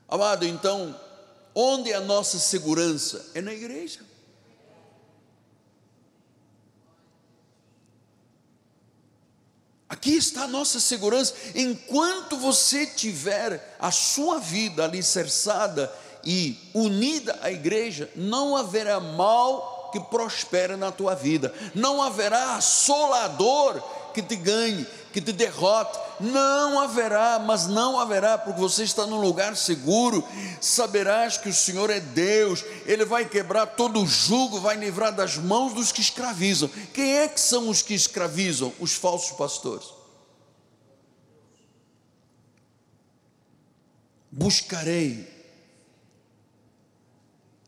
Amado, 0.08 0.46
então, 0.46 0.98
onde 1.54 1.92
é 1.92 1.96
a 1.96 2.00
nossa 2.00 2.40
segurança? 2.40 3.26
É 3.34 3.42
na 3.42 3.54
igreja. 3.54 4.00
Aqui 9.90 10.16
está 10.16 10.44
a 10.44 10.48
nossa 10.48 10.80
segurança. 10.80 11.34
Enquanto 11.54 12.38
você 12.38 12.86
tiver 12.86 13.76
a 13.78 13.92
sua 13.92 14.40
vida 14.40 14.86
alicerçada 14.86 15.94
e 16.24 16.58
unida 16.74 17.38
à 17.42 17.52
igreja, 17.52 18.10
não 18.16 18.56
haverá 18.56 19.02
mal 19.02 19.73
que 19.94 20.00
prospere 20.00 20.76
na 20.76 20.92
tua 20.92 21.14
vida, 21.14 21.54
não 21.76 22.02
haverá 22.02 22.56
assolador 22.56 23.80
que 24.12 24.22
te 24.22 24.36
ganhe, 24.36 24.86
que 25.12 25.22
te 25.22 25.32
derrote, 25.32 25.98
não 26.20 26.80
haverá, 26.80 27.40
mas 27.40 27.68
não 27.68 28.00
haverá, 28.00 28.38
porque 28.38 28.60
você 28.60 28.84
está 28.84 29.06
num 29.06 29.22
lugar 29.22 29.56
seguro, 29.56 30.24
saberás 30.60 31.38
que 31.38 31.50
o 31.50 31.54
Senhor 31.54 31.92
é 31.92 32.00
Deus, 32.00 32.66
Ele 32.88 33.06
vai 33.06 33.26
quebrar 33.26 33.68
todo 33.68 34.02
o 34.02 34.08
jugo, 34.08 34.60
vai 34.60 34.76
livrar 34.76 35.14
das 35.14 35.38
mãos 35.38 35.74
dos 35.74 35.92
que 35.92 36.02
escravizam. 36.02 36.70
Quem 36.94 37.18
é 37.18 37.28
que 37.28 37.40
são 37.40 37.70
os 37.70 37.84
que 37.84 37.94
escravizam? 37.94 38.74
Os 38.80 38.94
falsos 38.94 39.38
pastores. 39.38 39.86
Buscarei 44.32 45.33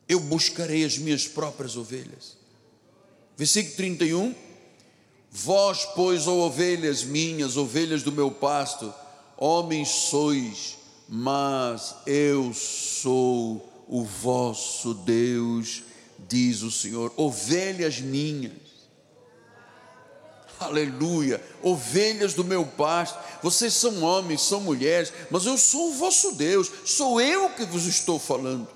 eu 0.08 0.20
buscarei 0.20 0.86
as 0.86 0.98
minhas 0.98 1.28
próprias 1.28 1.76
ovelhas. 1.76 2.38
Versículo 3.38 3.76
31. 3.76 4.36
Vós, 5.32 5.86
pois, 5.96 6.28
ó 6.28 6.34
ovelhas 6.46 7.04
minhas, 7.04 7.58
ovelhas 7.58 8.04
do 8.04 8.12
meu 8.12 8.32
pasto, 8.32 8.94
homens 9.38 9.90
sois, 9.90 10.78
mas 11.10 11.94
eu 12.06 12.54
sou 12.54 13.86
o 13.88 14.04
vosso 14.04 14.94
Deus, 14.94 15.84
diz 16.28 16.62
o 16.62 16.72
Senhor. 16.72 17.12
Ovelhas 17.18 18.00
minhas. 18.00 18.54
Aleluia, 20.58 21.44
ovelhas 21.62 22.34
do 22.34 22.46
meu 22.46 22.66
pasto, 22.66 23.20
vocês 23.44 23.74
são 23.74 24.04
homens, 24.04 24.42
são 24.42 24.62
mulheres, 24.62 25.12
mas 25.30 25.46
eu 25.46 25.58
sou 25.58 25.90
o 25.90 25.94
vosso 25.94 26.32
Deus, 26.32 26.72
sou 26.86 27.20
eu 27.20 27.50
que 27.50 27.66
vos 27.66 27.86
estou 27.86 28.18
falando. 28.18 28.75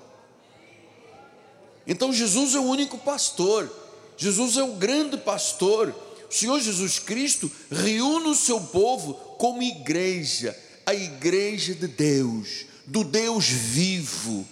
Então 1.86 2.12
Jesus 2.12 2.54
é 2.54 2.58
o 2.58 2.64
único 2.64 2.98
pastor, 2.98 3.70
Jesus 4.16 4.56
é 4.56 4.62
o 4.62 4.74
grande 4.74 5.16
pastor. 5.16 5.94
O 6.28 6.32
Senhor 6.32 6.60
Jesus 6.60 6.98
Cristo 6.98 7.50
reúne 7.70 8.28
o 8.28 8.34
seu 8.34 8.60
povo 8.60 9.14
como 9.36 9.62
igreja, 9.62 10.56
a 10.86 10.94
igreja 10.94 11.74
de 11.74 11.88
Deus, 11.88 12.66
do 12.86 13.02
Deus 13.02 13.48
vivo. 13.48 14.46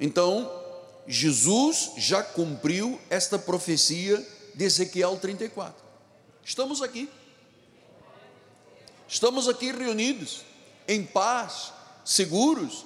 Então, 0.00 0.50
Jesus 1.06 1.92
já 1.96 2.22
cumpriu 2.22 2.98
esta 3.08 3.38
profecia 3.38 4.26
de 4.54 4.64
Ezequiel 4.64 5.16
34. 5.16 5.84
Estamos 6.44 6.82
aqui. 6.82 7.08
Estamos 9.06 9.48
aqui 9.48 9.70
reunidos, 9.70 10.40
em 10.88 11.04
paz, 11.04 11.72
seguros. 12.04 12.84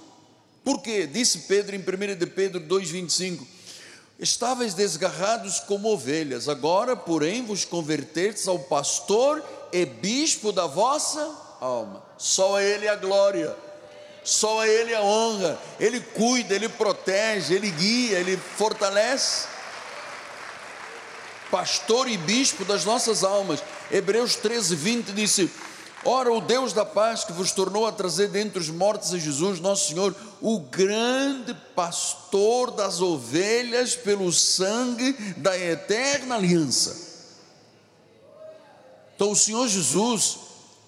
Porque, 0.65 1.07
disse 1.07 1.41
Pedro 1.41 1.75
em 1.75 1.79
1 1.79 2.19
de 2.19 2.27
Pedro 2.27 2.61
2,25: 2.61 3.47
Estáveis 4.19 4.75
desgarrados 4.75 5.61
como 5.61 5.93
ovelhas, 5.93 6.49
agora, 6.49 6.97
porém, 6.97 7.45
vos 7.45 7.65
convertestes 7.65 8.49
ao 8.49 8.59
pastor 8.59 9.45
e 9.73 9.87
bispo 9.87 10.51
da 10.51 10.67
vossa 10.67 11.31
alma. 11.61 12.03
Só 12.17 12.57
a 12.57 12.63
Ele 12.63 12.89
a 12.89 12.97
glória, 12.97 13.55
só 14.25 14.61
a 14.61 14.67
Ele 14.67 14.93
a 14.93 15.03
honra. 15.03 15.57
Ele 15.79 16.01
cuida, 16.01 16.53
Ele 16.53 16.69
protege, 16.69 17.55
Ele 17.55 17.71
guia, 17.71 18.19
Ele 18.19 18.37
fortalece. 18.37 19.47
pastor 21.49 22.09
e 22.09 22.17
bispo 22.17 22.65
das 22.65 22.85
nossas 22.85 23.23
almas. 23.23 23.63
Hebreus 23.89 24.35
13, 24.35 24.75
20 24.75 25.13
disse: 25.13 25.49
Ora, 26.05 26.33
o 26.33 26.41
Deus 26.41 26.73
da 26.73 26.85
paz 26.85 27.25
que 27.25 27.33
vos 27.33 27.53
tornou 27.53 27.87
a 27.87 27.93
trazer 27.93 28.29
dentre 28.29 28.59
os 28.59 28.69
mortos 28.69 29.13
a 29.13 29.19
Jesus, 29.19 29.59
nosso 29.61 29.89
Senhor, 29.89 30.15
o 30.41 30.61
grande 30.61 31.55
pastor 31.75 32.71
das 32.71 33.01
ovelhas 33.01 33.97
pelo 33.97 34.33
sangue 34.33 35.13
da 35.37 35.59
eterna 35.59 36.37
aliança. 36.37 37.09
Então, 39.15 39.33
o 39.33 39.37
Senhor 39.37 39.67
Jesus 39.67 40.39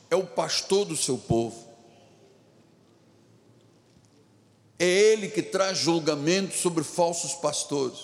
é 0.08 0.14
o 0.14 0.24
pastor 0.24 0.84
do 0.84 0.96
seu 0.96 1.18
povo. 1.18 1.68
É 4.78 4.86
Ele 4.86 5.28
que 5.28 5.42
traz 5.42 5.76
julgamento 5.76 6.56
sobre 6.56 6.84
falsos 6.84 7.34
pastores. 7.34 7.98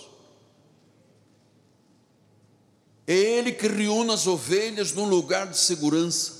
É 3.07 3.15
Ele 3.15 3.53
que 3.53 3.69
reúne 3.69 4.13
as 4.13 4.27
ovelhas 4.27 4.93
num 4.93 5.09
lugar 5.09 5.47
de 5.47 5.57
segurança. 5.57 6.36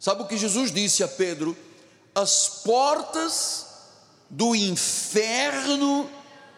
Sabe 0.00 0.22
o 0.22 0.26
que 0.26 0.36
Jesus 0.38 0.72
disse 0.72 1.04
a 1.04 1.08
Pedro? 1.08 1.54
As 2.14 2.62
portas 2.64 3.66
do 4.30 4.56
inferno 4.56 6.08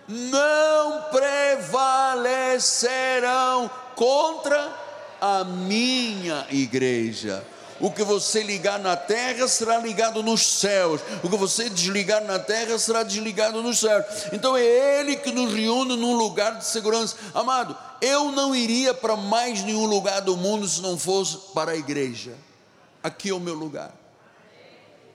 não 0.07 1.03
prevalecerão 1.11 3.69
contra 3.97 4.73
a 5.21 5.43
minha 5.43 6.47
igreja. 6.51 7.45
O 7.81 7.91
que 7.91 8.05
você 8.05 8.45
ligar 8.45 8.79
na 8.79 8.97
terra 8.97 9.49
será 9.49 9.79
ligado 9.79 10.23
nos 10.23 10.47
céus. 10.47 11.01
O 11.25 11.29
que 11.29 11.37
você 11.37 11.69
desligar 11.69 12.23
na 12.23 12.39
terra 12.39 12.79
será 12.79 13.03
desligado 13.03 13.61
nos 13.61 13.81
céus. 13.81 14.05
Então 14.33 14.57
é 14.57 15.01
Ele 15.01 15.17
que 15.17 15.33
nos 15.33 15.53
reúne 15.53 15.97
num 15.97 16.15
lugar 16.15 16.59
de 16.59 16.65
segurança. 16.65 17.17
Amado, 17.35 17.77
eu 18.01 18.31
não 18.31 18.55
iria 18.55 18.95
para 18.95 19.17
mais 19.17 19.65
nenhum 19.65 19.87
lugar 19.87 20.21
do 20.21 20.37
mundo 20.37 20.69
se 20.69 20.81
não 20.81 20.97
fosse 20.97 21.37
para 21.53 21.73
a 21.73 21.77
igreja. 21.77 22.37
Aqui 23.03 23.31
é 23.31 23.35
o 23.35 23.41
meu 23.41 23.55
lugar. 23.55 23.95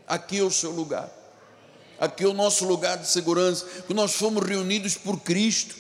Aqui 0.08 0.40
é 0.40 0.44
o 0.44 0.52
seu 0.52 0.72
lugar. 0.72 1.10
Aqui 2.00 2.24
é 2.24 2.28
o 2.28 2.34
nosso 2.34 2.66
lugar 2.66 2.98
de 2.98 3.08
segurança. 3.08 3.66
Que 3.88 3.94
nós 3.94 4.14
fomos 4.14 4.44
reunidos 4.44 4.96
por 4.96 5.20
Cristo. 5.20 5.76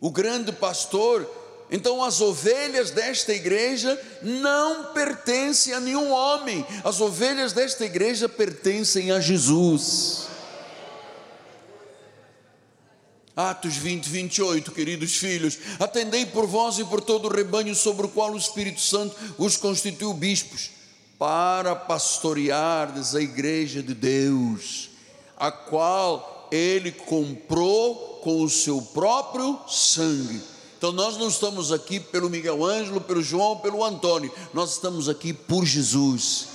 O 0.00 0.10
grande 0.10 0.52
pastor 0.52 1.28
então, 1.70 2.02
as 2.02 2.20
ovelhas 2.20 2.90
desta 2.90 3.32
igreja 3.32 4.00
não 4.22 4.92
pertencem 4.92 5.72
a 5.74 5.80
nenhum 5.80 6.12
homem, 6.12 6.64
as 6.84 7.00
ovelhas 7.00 7.52
desta 7.52 7.84
igreja 7.84 8.28
pertencem 8.28 9.10
a 9.10 9.18
Jesus. 9.18 10.26
Atos 13.34 13.76
20, 13.76 14.08
28, 14.08 14.72
queridos 14.72 15.16
filhos, 15.16 15.58
atendei 15.78 16.24
por 16.24 16.46
vós 16.46 16.78
e 16.78 16.84
por 16.84 17.02
todo 17.02 17.26
o 17.26 17.34
rebanho 17.34 17.74
sobre 17.74 18.06
o 18.06 18.08
qual 18.08 18.32
o 18.32 18.38
Espírito 18.38 18.80
Santo 18.80 19.14
os 19.36 19.56
constituiu 19.58 20.14
bispos, 20.14 20.70
para 21.18 21.74
pastoreardes 21.74 23.14
a 23.14 23.20
igreja 23.20 23.82
de 23.82 23.94
Deus, 23.94 24.90
a 25.36 25.50
qual 25.50 26.48
ele 26.52 26.92
comprou 26.92 28.20
com 28.22 28.42
o 28.42 28.50
seu 28.50 28.80
próprio 28.80 29.58
sangue 29.68 30.56
então 30.78 30.92
nós 30.92 31.16
não 31.16 31.28
estamos 31.28 31.72
aqui 31.72 31.98
pelo 31.98 32.28
Miguel 32.28 32.62
Ângelo, 32.64 33.00
pelo 33.00 33.22
João, 33.22 33.56
pelo 33.56 33.82
Antônio, 33.82 34.32
nós 34.52 34.72
estamos 34.72 35.08
aqui 35.08 35.32
por 35.32 35.64
Jesus. 35.64 36.48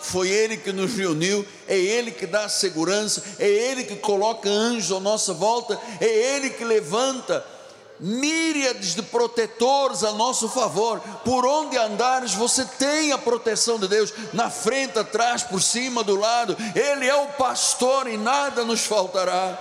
Foi 0.00 0.28
Ele 0.28 0.56
que 0.56 0.72
nos 0.72 0.94
reuniu, 0.94 1.44
é 1.66 1.76
Ele 1.76 2.10
que 2.10 2.26
dá 2.26 2.48
segurança, 2.48 3.22
é 3.38 3.48
Ele 3.48 3.84
que 3.84 3.96
coloca 3.96 4.48
anjos 4.48 4.96
à 4.96 5.00
nossa 5.00 5.32
volta, 5.32 5.78
é 6.00 6.36
Ele 6.36 6.50
que 6.50 6.64
levanta 6.64 7.44
míriades 7.98 8.94
de 8.94 9.02
protetores 9.02 10.02
a 10.02 10.12
nosso 10.12 10.48
favor. 10.48 11.00
Por 11.24 11.46
onde 11.46 11.76
andares, 11.76 12.34
você 12.34 12.64
tem 12.64 13.12
a 13.12 13.18
proteção 13.18 13.78
de 13.78 13.88
Deus, 13.88 14.12
na 14.32 14.50
frente, 14.50 14.98
atrás, 14.98 15.42
por 15.42 15.62
cima, 15.62 16.02
do 16.02 16.16
lado. 16.16 16.56
Ele 16.74 17.06
é 17.06 17.14
o 17.14 17.28
pastor 17.28 18.08
e 18.08 18.16
nada 18.16 18.64
nos 18.64 18.84
faltará. 18.84 19.58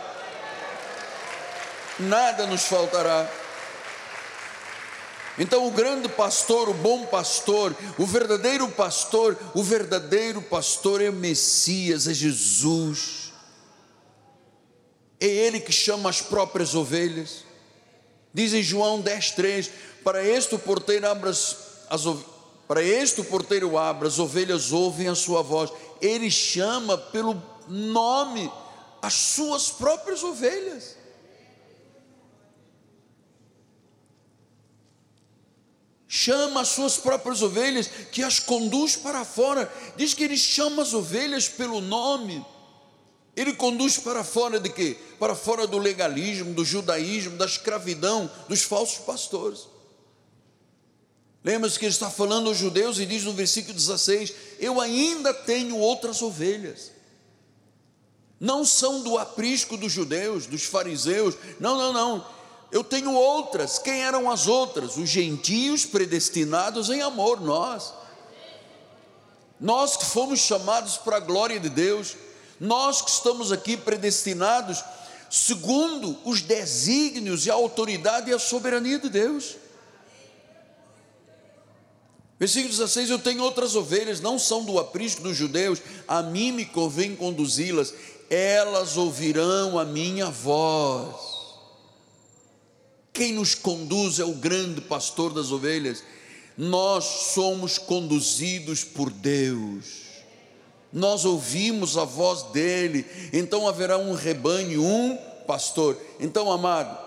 Nada 2.00 2.48
nos 2.48 2.64
faltará. 2.64 3.30
Então, 5.38 5.68
o 5.68 5.72
grande 5.72 6.08
pastor, 6.10 6.70
o 6.70 6.74
bom 6.74 7.06
pastor, 7.06 7.76
o 7.98 8.06
verdadeiro 8.06 8.68
pastor, 8.70 9.38
o 9.56 9.64
verdadeiro 9.64 10.42
pastor 10.42 11.02
é 11.02 11.10
o 11.10 11.14
Messias, 11.14 12.08
é 12.08 12.14
Jesus. 12.14 13.34
É 15.20 15.26
Ele 15.26 15.60
que 15.60 15.72
chama 15.72 16.10
as 16.10 16.22
próprias 16.22 16.76
ovelhas. 16.76 17.44
Diz 18.34 18.54
em 18.54 18.64
João 18.64 19.02
10,3: 19.02 19.70
Para 20.04 20.26
este 20.26 20.58
porteiro 20.58 21.08
abre 21.08 21.30
as, 21.30 21.56
para 22.68 22.82
este 22.82 23.22
porteiro 23.24 23.78
abre, 23.78 24.08
as 24.08 24.20
ovelhas 24.20 24.72
ouvem 24.72 25.08
a 25.08 25.16
sua 25.16 25.42
voz. 25.42 25.72
Ele 26.02 26.32
chama 26.32 26.98
pelo 26.98 27.42
nome 27.68 28.52
as 29.02 29.14
suas 29.14 29.70
próprias 29.70 30.24
ovelhas. 30.24 31.04
chama 36.16 36.62
as 36.62 36.68
suas 36.68 36.96
próprias 36.96 37.42
ovelhas, 37.42 37.90
que 38.12 38.22
as 38.22 38.40
conduz 38.40 38.96
para 38.96 39.26
fora. 39.26 39.72
Diz 39.98 40.14
que 40.14 40.24
ele 40.24 40.38
chama 40.38 40.84
as 40.84 40.94
ovelhas 40.94 41.50
pelo 41.50 41.82
nome. 41.82 42.46
Ele 43.36 43.54
conduz 43.54 43.98
para 43.98 44.24
fora 44.24 44.60
de 44.60 44.70
quê? 44.70 44.96
Para 45.24 45.36
fora 45.36 45.66
do 45.66 45.78
legalismo, 45.78 46.54
do 46.54 46.66
judaísmo, 46.66 47.38
da 47.38 47.46
escravidão, 47.46 48.30
dos 48.50 48.64
falsos 48.64 48.98
pastores. 48.98 49.70
Lembra-se 51.42 51.80
que 51.80 51.86
ele 51.86 51.94
está 51.94 52.10
falando 52.10 52.50
aos 52.50 52.58
judeus 52.58 53.00
e 53.00 53.06
diz 53.06 53.24
no 53.24 53.32
versículo 53.32 53.74
16: 53.74 54.34
Eu 54.60 54.82
ainda 54.82 55.34
tenho 55.34 55.78
outras 55.78 56.22
ovelhas. 56.22 56.92
Não 58.38 58.66
são 58.66 59.02
do 59.02 59.18
aprisco 59.18 59.78
dos 59.78 59.94
judeus, 59.94 60.46
dos 60.46 60.66
fariseus. 60.66 61.36
Não, 61.58 61.78
não, 61.78 61.94
não 61.94 62.26
eu 62.70 62.84
tenho 62.84 63.14
outras. 63.14 63.80
Quem 63.80 64.04
eram 64.04 64.30
as 64.30 64.46
outras? 64.46 64.98
Os 64.98 65.08
gentios 65.08 65.86
predestinados 65.86 66.90
em 66.90 67.02
amor, 67.02 67.40
nós. 67.40 67.94
Nós 69.58 69.96
que 69.96 70.04
fomos 70.04 70.42
chamados 70.42 70.98
para 70.98 71.16
a 71.16 71.22
glória 71.22 71.62
de 71.62 71.70
Deus, 71.70 72.18
nós 72.60 73.02
que 73.02 73.10
estamos 73.10 73.54
aqui 73.54 73.78
predestinados 73.78 74.84
segundo 75.34 76.18
os 76.24 76.42
desígnios 76.42 77.46
e 77.46 77.52
a 77.52 77.56
autoridade 77.56 78.30
e 78.30 78.34
a 78.34 78.40
soberania 78.40 79.00
de 79.00 79.10
Deus. 79.10 79.56
Versículo 82.40 82.70
16: 82.70 83.10
Eu 83.10 83.20
tenho 83.20 83.44
outras 83.44 83.76
ovelhas, 83.76 84.22
não 84.22 84.38
são 84.38 84.64
do 84.64 84.78
aprisco 84.78 85.22
dos 85.22 85.36
judeus, 85.36 85.80
a 86.08 86.22
mim 86.22 86.52
me 86.52 86.66
convém 86.66 87.16
conduzi-las, 87.16 87.94
elas 88.30 88.98
ouvirão 88.98 89.80
a 89.80 89.86
minha 89.86 90.30
voz 90.30 91.34
quem 93.14 93.32
nos 93.32 93.54
conduz 93.54 94.20
é 94.20 94.26
o 94.26 94.34
grande 94.34 94.82
pastor 94.82 95.32
das 95.32 95.52
ovelhas. 95.52 96.04
Nós 96.58 97.06
somos 97.34 97.78
conduzidos 97.78 98.84
por 98.84 99.12
Deus. 99.12 100.03
Nós 100.94 101.26
ouvimos 101.26 101.98
a 101.98 102.06
voz 102.06 102.44
dele. 102.52 103.06
Então 103.34 103.68
haverá 103.68 103.98
um 103.98 104.14
rebanho, 104.14 104.84
um 104.84 105.18
pastor. 105.48 105.98
Então, 106.20 106.52
amado, 106.52 106.98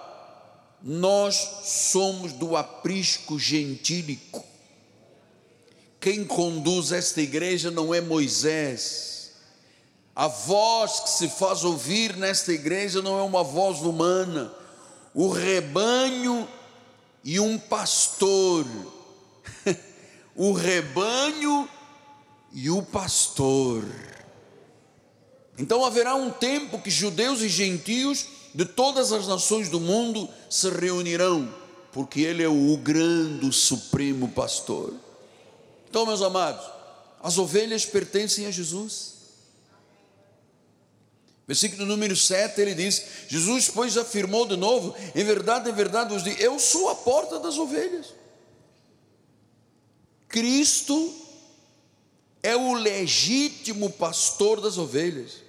nós 0.82 1.62
somos 1.64 2.32
do 2.32 2.56
aprisco 2.56 3.38
gentílico. 3.38 4.44
Quem 6.00 6.24
conduz 6.24 6.92
esta 6.92 7.22
igreja 7.22 7.70
não 7.70 7.94
é 7.94 8.00
Moisés. 8.00 9.30
A 10.14 10.26
voz 10.28 11.00
que 11.00 11.10
se 11.10 11.28
faz 11.28 11.62
ouvir 11.62 12.16
nesta 12.16 12.52
igreja 12.52 13.00
não 13.00 13.18
é 13.18 13.22
uma 13.22 13.44
voz 13.44 13.80
humana 13.80 14.52
o 15.16 15.30
rebanho 15.30 16.46
e 17.24 17.40
um 17.40 17.58
pastor. 17.58 18.66
o 20.36 20.52
rebanho 20.52 21.66
e 22.56 22.70
o 22.70 22.82
pastor. 22.82 23.84
Então 25.58 25.84
haverá 25.84 26.14
um 26.14 26.30
tempo 26.30 26.80
que 26.80 26.90
judeus 26.90 27.42
e 27.42 27.50
gentios 27.50 28.26
de 28.54 28.64
todas 28.64 29.12
as 29.12 29.28
nações 29.28 29.68
do 29.68 29.78
mundo 29.78 30.26
se 30.48 30.70
reunirão, 30.70 31.54
porque 31.92 32.22
Ele 32.22 32.42
é 32.42 32.48
o 32.48 32.76
grande, 32.78 33.44
o 33.44 33.52
supremo 33.52 34.30
pastor. 34.30 34.94
Então, 35.90 36.06
meus 36.06 36.22
amados, 36.22 36.66
as 37.22 37.36
ovelhas 37.36 37.84
pertencem 37.84 38.46
a 38.46 38.50
Jesus. 38.50 39.16
Versículo 41.46 41.84
número 41.84 42.16
7, 42.16 42.58
ele 42.58 42.74
diz: 42.74 43.02
Jesus, 43.28 43.68
pois, 43.68 43.98
afirmou 43.98 44.46
de 44.46 44.56
novo: 44.56 44.94
em 45.14 45.24
verdade, 45.24 45.68
em 45.68 45.74
verdade 45.74 46.14
vos 46.14 46.24
digo, 46.24 46.40
eu 46.40 46.58
sou 46.58 46.88
a 46.88 46.94
porta 46.94 47.38
das 47.38 47.58
ovelhas. 47.58 48.14
Cristo 50.26 51.25
é 52.46 52.54
o 52.54 52.74
legítimo 52.74 53.90
pastor 53.90 54.60
das 54.60 54.78
ovelhas. 54.78 55.42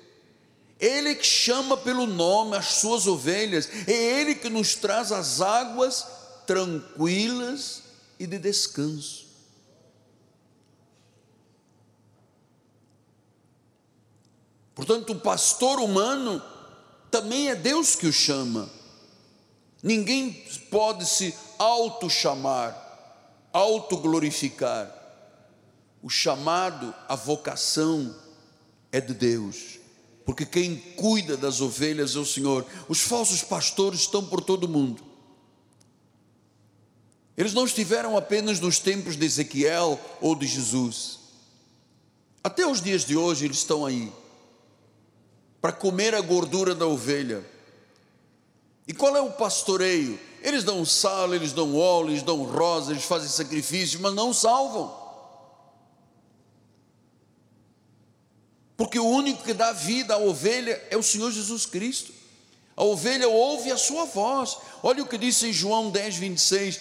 Ele 0.79 1.13
que 1.13 1.25
chama 1.25 1.77
pelo 1.77 2.07
nome 2.07 2.57
as 2.57 2.73
suas 2.79 3.05
ovelhas, 3.05 3.69
é 3.87 3.91
Ele 3.91 4.33
que 4.33 4.49
nos 4.49 4.73
traz 4.73 5.11
as 5.11 5.39
águas 5.39 6.07
tranquilas 6.47 7.83
e 8.19 8.25
de 8.25 8.39
descanso. 8.39 9.27
Portanto, 14.73 15.13
o 15.13 15.19
pastor 15.19 15.79
humano 15.79 16.41
também 17.11 17.49
é 17.49 17.55
Deus 17.55 17.95
que 17.95 18.07
o 18.07 18.13
chama. 18.13 18.67
Ninguém 19.83 20.33
pode 20.71 21.05
se 21.05 21.31
auto-chamar, 21.59 22.75
auto-glorificar. 23.53 24.96
O 26.07 26.09
chamado, 26.09 26.95
a 27.05 27.17
vocação 27.17 28.15
é 28.93 29.01
de 29.01 29.13
Deus, 29.13 29.77
porque 30.25 30.45
quem 30.45 30.77
cuida 30.95 31.35
das 31.35 31.59
ovelhas 31.59 32.15
é 32.15 32.19
o 32.19 32.25
Senhor. 32.25 32.65
Os 32.87 33.01
falsos 33.01 33.43
pastores 33.43 33.99
estão 33.99 34.23
por 34.23 34.39
todo 34.39 34.63
o 34.63 34.69
mundo. 34.69 35.03
Eles 37.35 37.53
não 37.53 37.65
estiveram 37.65 38.15
apenas 38.15 38.61
nos 38.61 38.79
tempos 38.79 39.17
de 39.17 39.25
Ezequiel 39.25 39.99
ou 40.21 40.33
de 40.33 40.47
Jesus. 40.47 41.19
Até 42.41 42.65
os 42.65 42.81
dias 42.81 43.03
de 43.03 43.17
hoje 43.17 43.43
eles 43.43 43.57
estão 43.57 43.85
aí 43.85 44.09
para 45.59 45.73
comer 45.73 46.15
a 46.15 46.21
gordura 46.21 46.73
da 46.73 46.87
ovelha. 46.87 47.45
E 48.87 48.93
qual 48.93 49.13
é 49.13 49.19
o 49.19 49.33
pastoreio? 49.33 50.17
Eles 50.41 50.63
dão 50.63 50.85
sal, 50.85 51.35
eles 51.35 51.51
dão 51.51 51.75
óleo, 51.75 52.11
eles 52.11 52.23
dão 52.23 52.43
rosa, 52.43 52.91
eles 52.91 53.03
fazem 53.03 53.27
sacrifícios, 53.27 53.99
mas 53.99 54.13
não 54.13 54.33
salvam. 54.33 54.96
Porque 58.77 58.99
o 58.99 59.07
único 59.07 59.43
que 59.43 59.53
dá 59.53 59.73
vida 59.73 60.13
à 60.13 60.17
ovelha 60.17 60.79
é 60.91 60.95
o 60.95 61.01
Senhor 61.01 61.31
Jesus 61.31 61.65
Cristo. 61.65 62.13
A 62.75 62.83
ovelha 62.83 63.27
ouve 63.27 63.71
a 63.71 63.77
sua 63.77 64.05
voz. 64.05 64.55
Olha 64.83 65.01
o 65.01 65.07
que 65.07 65.17
disse 65.17 65.47
em 65.47 65.53
João 65.53 65.89
10, 65.89 66.15
26: 66.17 66.79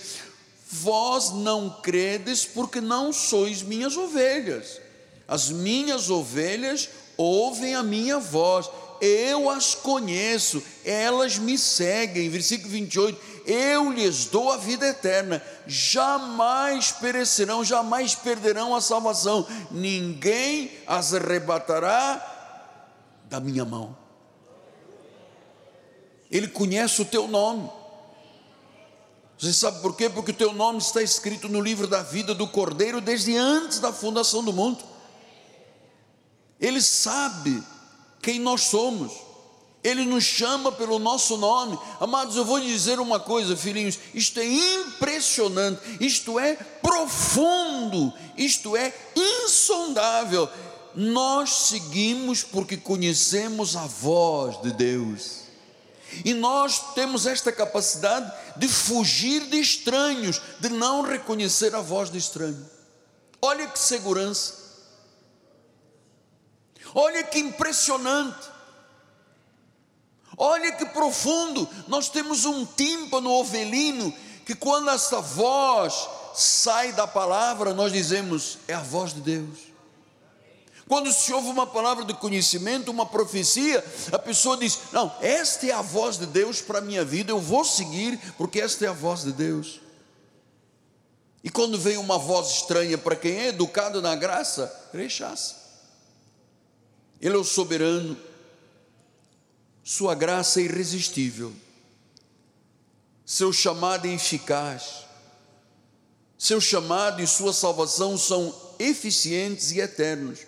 Vós 0.70 1.30
não 1.30 1.70
credes 1.82 2.44
porque 2.44 2.82
não 2.82 3.14
sois 3.14 3.62
minhas 3.62 3.96
ovelhas. 3.96 4.78
As 5.26 5.48
minhas 5.48 6.10
ovelhas 6.10 6.90
ouvem 7.16 7.74
a 7.74 7.82
minha 7.82 8.18
voz, 8.18 8.68
eu 9.00 9.50
as 9.50 9.74
conheço, 9.74 10.62
elas 10.84 11.38
me 11.38 11.56
seguem. 11.56 12.28
Versículo 12.28 12.70
28, 12.70 13.18
eu 13.46 13.92
lhes 13.92 14.26
dou 14.26 14.50
a 14.50 14.56
vida 14.56 14.86
eterna, 14.86 15.42
jamais 15.66 16.92
perecerão, 16.92 17.64
jamais 17.64 18.14
perderão 18.14 18.74
a 18.74 18.80
salvação, 18.80 19.46
ninguém 19.70 20.70
as 20.86 21.14
arrebatará 21.14 22.34
da 23.28 23.38
minha 23.38 23.64
mão. 23.64 23.96
Ele 26.30 26.48
conhece 26.48 27.00
o 27.00 27.04
teu 27.04 27.28
nome. 27.28 27.70
Você 29.38 29.52
sabe 29.52 29.80
por 29.80 29.94
quê? 29.94 30.08
Porque 30.08 30.30
o 30.30 30.34
teu 30.34 30.52
nome 30.52 30.78
está 30.78 31.02
escrito 31.02 31.48
no 31.48 31.60
livro 31.60 31.86
da 31.86 32.02
vida 32.02 32.34
do 32.34 32.48
Cordeiro 32.48 33.00
desde 33.00 33.36
antes 33.36 33.78
da 33.78 33.92
fundação 33.92 34.42
do 34.42 34.52
mundo. 34.52 34.82
Ele 36.58 36.80
sabe 36.80 37.62
quem 38.26 38.40
nós 38.40 38.62
somos. 38.62 39.12
Ele 39.84 40.04
nos 40.04 40.24
chama 40.24 40.72
pelo 40.72 40.98
nosso 40.98 41.36
nome. 41.36 41.78
Amados, 42.00 42.34
eu 42.34 42.44
vou 42.44 42.58
dizer 42.58 42.98
uma 42.98 43.20
coisa, 43.20 43.56
filhinhos: 43.56 44.00
isto 44.12 44.40
é 44.40 44.44
impressionante, 44.44 45.80
isto 46.00 46.36
é 46.40 46.56
profundo, 46.56 48.12
isto 48.36 48.76
é 48.76 48.92
insondável. 49.14 50.48
Nós 50.92 51.68
seguimos 51.68 52.42
porque 52.42 52.76
conhecemos 52.76 53.76
a 53.76 53.86
voz 53.86 54.60
de 54.60 54.72
Deus. 54.72 55.42
E 56.24 56.34
nós 56.34 56.94
temos 56.94 57.24
esta 57.24 57.52
capacidade 57.52 58.32
de 58.56 58.66
fugir 58.66 59.42
de 59.42 59.60
estranhos, 59.60 60.40
de 60.58 60.68
não 60.70 61.02
reconhecer 61.02 61.72
a 61.76 61.80
voz 61.80 62.10
de 62.10 62.18
estranho. 62.18 62.66
Olha 63.40 63.68
que 63.68 63.78
segurança. 63.78 64.65
Olha 66.98 67.22
que 67.22 67.38
impressionante. 67.38 68.48
Olha 70.34 70.72
que 70.72 70.86
profundo. 70.86 71.68
Nós 71.86 72.08
temos 72.08 72.46
um 72.46 72.64
tímpano 72.64 73.30
ovelino 73.32 74.10
que 74.46 74.54
quando 74.54 74.88
essa 74.88 75.20
voz 75.20 76.08
sai 76.34 76.92
da 76.92 77.06
palavra, 77.06 77.74
nós 77.74 77.92
dizemos: 77.92 78.56
é 78.66 78.72
a 78.72 78.80
voz 78.80 79.12
de 79.12 79.20
Deus. 79.20 79.58
Quando 80.88 81.12
se 81.12 81.34
ouve 81.34 81.48
uma 81.48 81.66
palavra 81.66 82.02
de 82.02 82.14
conhecimento, 82.14 82.90
uma 82.90 83.04
profecia, 83.04 83.84
a 84.10 84.18
pessoa 84.18 84.56
diz: 84.56 84.78
Não, 84.90 85.14
esta 85.20 85.66
é 85.66 85.72
a 85.72 85.82
voz 85.82 86.16
de 86.16 86.24
Deus 86.24 86.62
para 86.62 86.78
a 86.78 86.82
minha 86.82 87.04
vida, 87.04 87.30
eu 87.30 87.40
vou 87.40 87.62
seguir, 87.62 88.18
porque 88.38 88.58
esta 88.58 88.86
é 88.86 88.88
a 88.88 88.92
voz 88.92 89.22
de 89.22 89.32
Deus. 89.32 89.82
E 91.44 91.50
quando 91.50 91.78
vem 91.78 91.98
uma 91.98 92.16
voz 92.16 92.48
estranha 92.52 92.96
para 92.96 93.14
quem 93.14 93.36
é 93.36 93.48
educado 93.48 94.00
na 94.00 94.16
graça, 94.16 94.74
rechaça. 94.94 95.65
Ele 97.20 97.34
é 97.34 97.38
o 97.38 97.44
soberano, 97.44 98.16
Sua 99.82 100.14
graça 100.14 100.60
é 100.60 100.64
irresistível, 100.64 101.52
Seu 103.24 103.52
chamado 103.52 104.06
é 104.06 104.12
eficaz, 104.12 105.04
Seu 106.38 106.60
chamado 106.60 107.22
e 107.22 107.26
Sua 107.26 107.52
salvação 107.52 108.18
são 108.18 108.54
eficientes 108.78 109.72
e 109.72 109.80
eternos. 109.80 110.40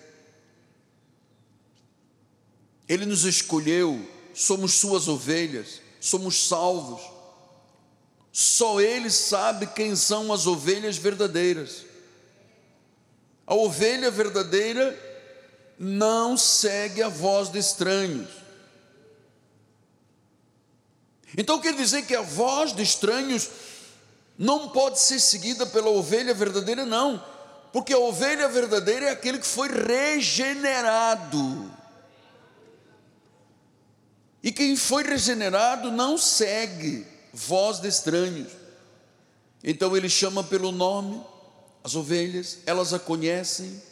Ele 2.88 3.06
nos 3.06 3.24
escolheu, 3.24 4.06
somos 4.34 4.74
Suas 4.74 5.08
ovelhas, 5.08 5.80
somos 6.00 6.48
salvos. 6.48 7.00
Só 8.32 8.80
Ele 8.80 9.10
sabe 9.10 9.66
quem 9.66 9.96
são 9.96 10.32
as 10.32 10.46
ovelhas 10.46 10.96
verdadeiras. 10.96 11.84
A 13.46 13.54
ovelha 13.54 14.10
verdadeira 14.10 15.07
não 15.78 16.36
segue 16.36 17.02
a 17.02 17.08
voz 17.08 17.50
de 17.50 17.58
estranhos. 17.58 18.28
Então 21.36 21.60
quer 21.60 21.74
dizer 21.74 22.06
que 22.06 22.16
a 22.16 22.22
voz 22.22 22.74
de 22.74 22.82
estranhos 22.82 23.48
não 24.36 24.70
pode 24.70 24.98
ser 24.98 25.20
seguida 25.20 25.66
pela 25.66 25.90
ovelha 25.90 26.34
verdadeira, 26.34 26.84
não, 26.84 27.22
porque 27.72 27.92
a 27.92 27.98
ovelha 27.98 28.48
verdadeira 28.48 29.06
é 29.06 29.10
aquele 29.10 29.38
que 29.38 29.46
foi 29.46 29.68
regenerado. 29.68 31.70
E 34.42 34.50
quem 34.50 34.76
foi 34.76 35.02
regenerado 35.02 35.90
não 35.90 36.16
segue 36.16 37.06
voz 37.32 37.80
de 37.80 37.88
estranhos. 37.88 38.48
Então 39.62 39.96
ele 39.96 40.08
chama 40.08 40.42
pelo 40.42 40.72
nome 40.72 41.22
as 41.82 41.94
ovelhas, 41.94 42.58
elas 42.64 42.94
a 42.94 42.98
conhecem, 42.98 43.82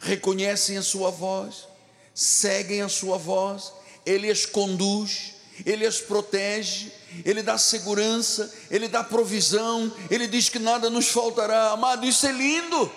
reconhecem 0.00 0.78
a 0.78 0.82
sua 0.82 1.10
voz, 1.10 1.68
seguem 2.14 2.82
a 2.82 2.88
sua 2.88 3.18
voz, 3.18 3.72
ele 4.04 4.30
as 4.30 4.46
conduz, 4.46 5.34
ele 5.64 5.86
as 5.86 6.00
protege, 6.00 6.90
ele 7.24 7.42
dá 7.42 7.58
segurança, 7.58 8.52
ele 8.70 8.88
dá 8.88 9.04
provisão, 9.04 9.92
ele 10.10 10.26
diz 10.26 10.48
que 10.48 10.58
nada 10.58 10.88
nos 10.88 11.08
faltará. 11.08 11.72
Amado, 11.72 12.06
isso 12.06 12.26
é 12.26 12.32
lindo. 12.32 12.90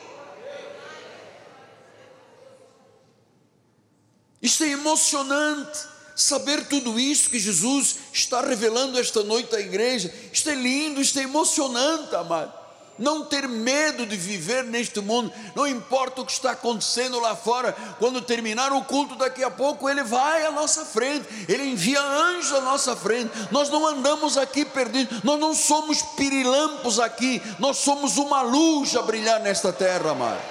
Isso 4.41 4.63
é 4.63 4.69
emocionante 4.69 5.93
saber 6.15 6.67
tudo 6.67 6.99
isso 6.99 7.29
que 7.29 7.39
Jesus 7.39 7.97
está 8.13 8.41
revelando 8.41 8.99
esta 8.99 9.23
noite 9.23 9.55
à 9.55 9.59
igreja. 9.59 10.13
Isto 10.31 10.49
é 10.49 10.55
lindo, 10.55 11.01
isto 11.01 11.19
é 11.19 11.23
emocionante, 11.23 12.15
amado 12.15 12.62
não 12.97 13.25
ter 13.25 13.47
medo 13.47 14.05
de 14.05 14.15
viver 14.15 14.63
neste 14.63 14.99
mundo, 14.99 15.31
não 15.55 15.67
importa 15.67 16.21
o 16.21 16.25
que 16.25 16.31
está 16.31 16.51
acontecendo 16.51 17.19
lá 17.19 17.35
fora, 17.35 17.75
quando 17.99 18.21
terminar 18.21 18.71
o 18.71 18.83
culto 18.83 19.15
daqui 19.15 19.43
a 19.43 19.49
pouco, 19.49 19.89
ele 19.89 20.03
vai 20.03 20.45
à 20.45 20.51
nossa 20.51 20.85
frente, 20.85 21.27
ele 21.47 21.63
envia 21.63 22.01
anjos 22.01 22.53
à 22.53 22.61
nossa 22.61 22.95
frente, 22.95 23.31
nós 23.51 23.69
não 23.69 23.85
andamos 23.87 24.37
aqui 24.37 24.63
perdidos, 24.63 25.23
nós 25.23 25.39
não 25.39 25.53
somos 25.53 26.01
pirilampos 26.01 26.99
aqui, 26.99 27.41
nós 27.59 27.77
somos 27.77 28.17
uma 28.17 28.41
luz 28.41 28.95
a 28.95 29.01
brilhar 29.01 29.39
nesta 29.39 29.73
terra, 29.73 30.11
amado, 30.11 30.41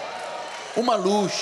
uma 0.76 0.97
luz. 0.97 1.32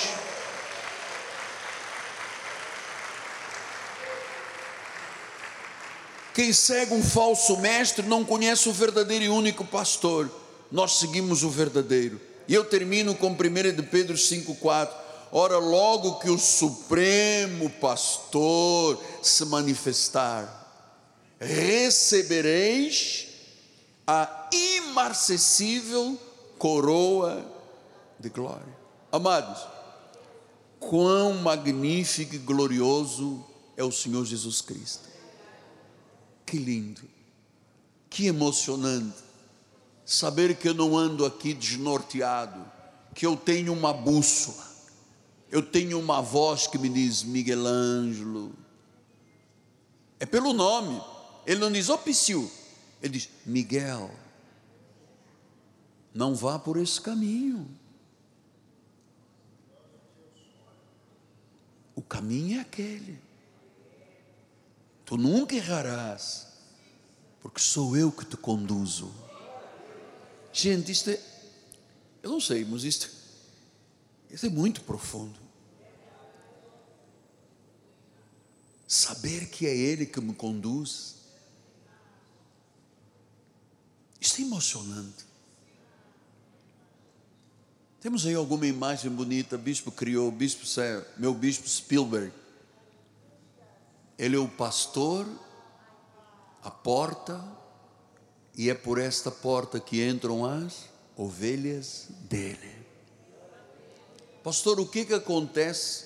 Quem 6.33 6.53
segue 6.53 6.93
um 6.93 7.03
falso 7.03 7.57
mestre 7.57 8.05
não 8.07 8.23
conhece 8.23 8.69
o 8.69 8.71
verdadeiro 8.71 9.25
e 9.25 9.29
único 9.29 9.65
pastor 9.65 10.40
nós 10.71 10.99
seguimos 10.99 11.43
o 11.43 11.49
verdadeiro. 11.49 12.19
E 12.47 12.53
eu 12.53 12.63
termino 12.63 13.13
com 13.15 13.31
1 13.31 13.35
de 13.75 13.83
Pedro 13.83 14.15
5,4. 14.15 14.89
Ora, 15.31 15.57
logo 15.57 16.19
que 16.19 16.29
o 16.29 16.37
Supremo 16.37 17.69
Pastor 17.69 19.01
se 19.21 19.45
manifestar, 19.45 20.57
recebereis 21.39 23.27
a 24.05 24.49
imarcessível 24.51 26.19
coroa 26.57 27.45
de 28.19 28.29
glória. 28.29 28.81
Amados, 29.11 29.65
quão 30.79 31.33
magnífico 31.33 32.35
e 32.35 32.37
glorioso 32.37 33.45
é 33.47 33.51
é 33.81 33.83
o 33.83 33.91
Senhor 33.91 34.23
Jesus 34.25 34.61
Cristo. 34.61 35.09
Que 36.45 36.57
lindo, 36.57 37.01
que 38.09 38.27
emocionante 38.27 39.30
saber 40.11 40.55
que 40.57 40.67
eu 40.67 40.73
não 40.73 40.97
ando 40.97 41.25
aqui 41.25 41.53
desnorteado, 41.53 42.69
que 43.15 43.25
eu 43.25 43.37
tenho 43.37 43.71
uma 43.71 43.93
bússola, 43.93 44.67
eu 45.49 45.61
tenho 45.61 45.97
uma 45.99 46.21
voz 46.21 46.67
que 46.67 46.77
me 46.77 46.89
diz 46.89 47.23
Miguel 47.23 47.65
Ângelo. 47.65 48.53
É 50.19 50.25
pelo 50.25 50.51
nome, 50.53 51.01
ele 51.45 51.61
não 51.61 51.71
diz, 51.71 51.89
ó 51.89 51.95
oh, 51.95 52.09
ele 53.01 53.13
diz, 53.13 53.29
Miguel, 53.45 54.11
não 56.13 56.35
vá 56.35 56.59
por 56.59 56.77
esse 56.77 56.99
caminho. 56.99 57.67
O 61.95 62.01
caminho 62.01 62.57
é 62.57 62.61
aquele. 62.61 63.19
Tu 65.05 65.17
nunca 65.17 65.55
errarás, 65.55 66.47
porque 67.41 67.59
sou 67.59 67.95
eu 67.95 68.11
que 68.11 68.25
te 68.25 68.35
conduzo. 68.35 69.30
Gente, 70.53 70.91
isto 70.91 71.09
é, 71.09 71.19
eu 72.21 72.31
não 72.31 72.41
sei, 72.41 72.65
mas 72.65 72.83
isto, 72.83 73.09
isto 74.29 74.45
é 74.45 74.49
muito 74.49 74.81
profundo. 74.81 75.39
Saber 78.87 79.47
que 79.47 79.65
é 79.65 79.75
Ele 79.75 80.05
que 80.05 80.19
me 80.19 80.33
conduz, 80.33 81.15
isto 84.19 84.41
é 84.41 84.43
emocionante. 84.43 85.25
Temos 88.01 88.25
aí 88.25 88.33
alguma 88.33 88.65
imagem 88.65 89.11
bonita, 89.11 89.57
bispo 89.57 89.91
criou, 89.91 90.31
bispo, 90.31 90.65
meu 91.17 91.33
bispo 91.33 91.69
Spielberg. 91.69 92.33
Ele 94.17 94.35
é 94.35 94.39
o 94.39 94.47
pastor, 94.47 95.25
a 96.63 96.69
porta, 96.69 97.39
e 98.57 98.69
é 98.69 98.73
por 98.73 98.99
esta 98.99 99.31
porta 99.31 99.79
que 99.79 100.05
entram 100.05 100.45
as 100.45 100.85
ovelhas 101.15 102.07
dele. 102.29 102.81
Pastor, 104.43 104.79
o 104.79 104.85
que, 104.85 105.05
que 105.05 105.13
acontece 105.13 106.05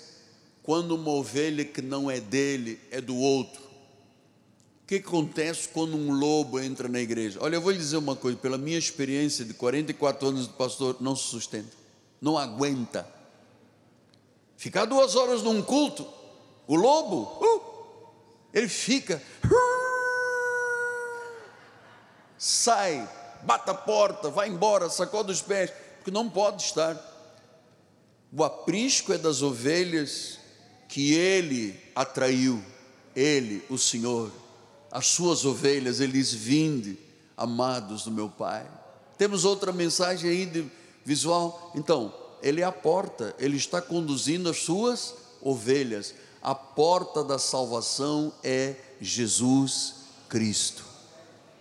quando 0.61 0.95
uma 0.95 1.11
ovelha 1.11 1.63
que 1.63 1.81
não 1.81 2.09
é 2.09 2.19
dele 2.19 2.79
é 2.91 2.99
do 2.99 3.15
outro? 3.15 3.63
O 4.83 4.87
que 4.87 4.95
acontece 4.95 5.69
quando 5.69 5.95
um 5.95 6.11
lobo 6.11 6.59
entra 6.59 6.87
na 6.87 6.99
igreja? 6.99 7.39
Olha, 7.41 7.55
eu 7.55 7.61
vou 7.61 7.71
lhe 7.71 7.77
dizer 7.77 7.97
uma 7.97 8.15
coisa, 8.15 8.37
pela 8.37 8.57
minha 8.57 8.77
experiência 8.77 9.43
de 9.43 9.53
44 9.53 10.27
anos 10.27 10.47
de 10.47 10.53
pastor, 10.53 10.97
não 10.99 11.15
se 11.15 11.23
sustenta 11.23 11.85
não 12.25 12.37
aguenta. 12.37 13.07
Ficar 14.57 14.85
duas 14.85 15.15
horas 15.15 15.43
num 15.43 15.61
culto, 15.61 16.07
o 16.65 16.75
lobo, 16.75 17.21
uh, 17.39 17.61
ele 18.53 18.67
fica, 18.67 19.21
uh, 19.45 19.74
sai, 22.37 23.07
bata 23.43 23.71
a 23.71 23.75
porta, 23.75 24.29
vai 24.29 24.49
embora, 24.49 24.89
sacode 24.89 25.31
os 25.31 25.41
pés, 25.41 25.71
porque 25.97 26.11
não 26.11 26.29
pode 26.29 26.63
estar. 26.63 26.97
O 28.31 28.43
aprisco 28.43 29.13
é 29.13 29.17
das 29.17 29.41
ovelhas 29.41 30.39
que 30.87 31.13
ele 31.13 31.79
atraiu, 31.95 32.63
ele, 33.15 33.63
o 33.69 33.77
Senhor, 33.77 34.31
as 34.91 35.07
suas 35.07 35.45
ovelhas, 35.45 35.99
ele 35.99 36.13
diz: 36.13 36.33
Vinde, 36.33 36.97
amados 37.37 38.03
do 38.03 38.11
meu 38.11 38.29
Pai. 38.29 38.65
Temos 39.17 39.45
outra 39.45 39.71
mensagem 39.71 40.29
aí 40.29 40.45
de 40.45 40.69
visual. 41.03 41.71
Então, 41.75 42.13
ele 42.41 42.61
é 42.61 42.63
a 42.63 42.71
porta, 42.71 43.35
ele 43.39 43.57
está 43.57 43.81
conduzindo 43.81 44.49
as 44.49 44.57
suas 44.57 45.15
ovelhas. 45.41 46.13
A 46.41 46.53
porta 46.53 47.23
da 47.23 47.39
salvação 47.39 48.33
é 48.43 48.75
Jesus 49.01 49.95
Cristo. 50.29 50.94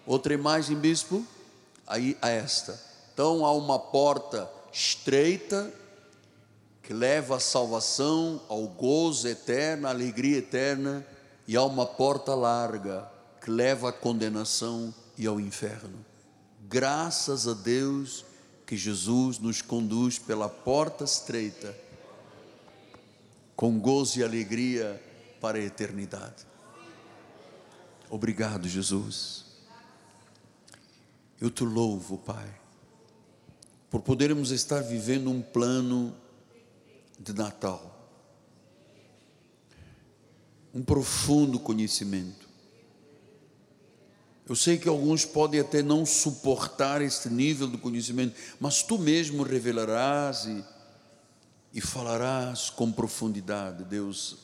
Outra 0.07 0.35
imagem, 0.35 0.77
bispo? 0.77 1.25
Aí 1.87 2.17
a 2.21 2.29
esta. 2.29 2.81
Então 3.13 3.45
há 3.45 3.53
uma 3.53 3.79
porta 3.79 4.51
estreita 4.73 5.73
que 6.83 6.93
leva 6.93 7.37
à 7.37 7.41
salvação, 7.41 8.43
ao 8.49 8.67
gozo 8.67 9.27
eterno, 9.27 9.87
à 9.87 9.91
alegria 9.91 10.39
eterna, 10.39 11.07
e 11.49 11.57
há 11.57 11.63
uma 11.65 11.87
porta 11.87 12.35
larga 12.35 13.09
que 13.41 13.51
leva 13.51 13.89
à 13.89 13.93
condenação 13.93 14.93
e 15.17 15.27
ao 15.27 15.41
inferno. 15.41 16.05
Graças 16.69 17.47
a 17.47 17.55
Deus 17.55 18.25
que 18.67 18.77
Jesus 18.77 19.39
nos 19.39 19.63
conduz 19.63 20.19
pela 20.19 20.49
porta 20.49 21.05
estreita, 21.05 21.75
com 23.57 23.79
gozo 23.79 24.19
e 24.19 24.25
alegria 24.25 25.01
para 25.41 25.59
a 25.59 25.63
eternidade. 25.63 26.47
Obrigado, 28.11 28.69
Jesus. 28.69 29.44
Eu 31.45 31.51
te 31.51 31.63
louvo, 31.63 32.17
Pai, 32.17 32.49
por 33.91 34.01
podermos 34.01 34.51
estar 34.51 34.81
vivendo 34.81 35.31
um 35.31 35.43
plano 35.43 36.17
de 37.19 37.35
Natal, 37.35 38.09
um 40.73 40.83
profundo 40.83 41.61
conhecimento 41.61 42.45
eu 44.47 44.55
sei 44.55 44.77
que 44.77 44.89
alguns 44.89 45.25
podem 45.25 45.59
até 45.59 45.83
não 45.83 46.05
suportar 46.05 47.01
este 47.01 47.31
nível 47.31 47.67
de 47.67 47.79
conhecimento, 47.79 48.35
mas 48.61 48.83
tu 48.83 48.99
mesmo 48.99 49.43
revelarás 49.43 50.45
e, 50.45 50.63
e 51.73 51.81
falarás 51.81 52.69
com 52.69 52.93
profundidade, 52.93 53.85
Deus. 53.85 54.37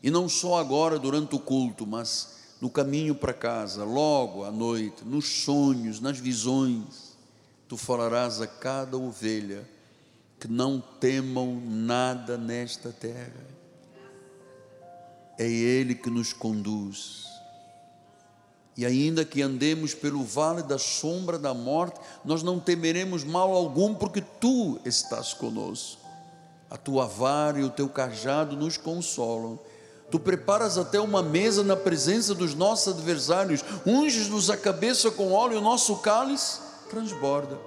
E 0.00 0.12
não 0.12 0.28
só 0.28 0.58
agora 0.58 0.96
durante 0.96 1.34
o 1.34 1.40
culto, 1.40 1.84
mas 1.84 2.37
no 2.60 2.68
caminho 2.68 3.14
para 3.14 3.32
casa, 3.32 3.84
logo 3.84 4.44
à 4.44 4.50
noite, 4.50 5.04
nos 5.04 5.42
sonhos, 5.44 6.00
nas 6.00 6.18
visões, 6.18 7.16
tu 7.68 7.76
falarás 7.76 8.40
a 8.40 8.46
cada 8.46 8.96
ovelha 8.96 9.68
que 10.40 10.48
não 10.48 10.80
temam 10.80 11.60
nada 11.64 12.36
nesta 12.36 12.90
terra. 12.90 13.46
É 15.38 15.46
Ele 15.48 15.94
que 15.94 16.10
nos 16.10 16.32
conduz 16.32 17.28
e 18.78 18.86
ainda 18.86 19.24
que 19.24 19.42
andemos 19.42 19.92
pelo 19.92 20.22
vale 20.22 20.62
da 20.62 20.78
sombra 20.78 21.36
da 21.36 21.52
morte, 21.52 21.98
nós 22.24 22.44
não 22.44 22.60
temeremos 22.60 23.24
mal 23.24 23.52
algum, 23.52 23.92
porque 23.92 24.20
tu 24.20 24.78
estás 24.84 25.34
conosco. 25.34 26.00
A 26.70 26.76
tua 26.76 27.04
vara 27.04 27.58
e 27.58 27.64
o 27.64 27.70
teu 27.70 27.88
cajado 27.88 28.54
nos 28.54 28.76
consolam. 28.76 29.58
Tu 30.10 30.18
preparas 30.18 30.78
até 30.78 30.98
uma 30.98 31.22
mesa 31.22 31.62
na 31.62 31.76
presença 31.76 32.34
dos 32.34 32.54
nossos 32.54 32.94
adversários, 32.94 33.62
unges-nos 33.84 34.48
a 34.48 34.56
cabeça 34.56 35.10
com 35.10 35.32
óleo 35.32 35.54
e 35.54 35.58
o 35.58 35.62
nosso 35.62 35.96
cálice 35.96 36.60
transborda. 36.88 37.58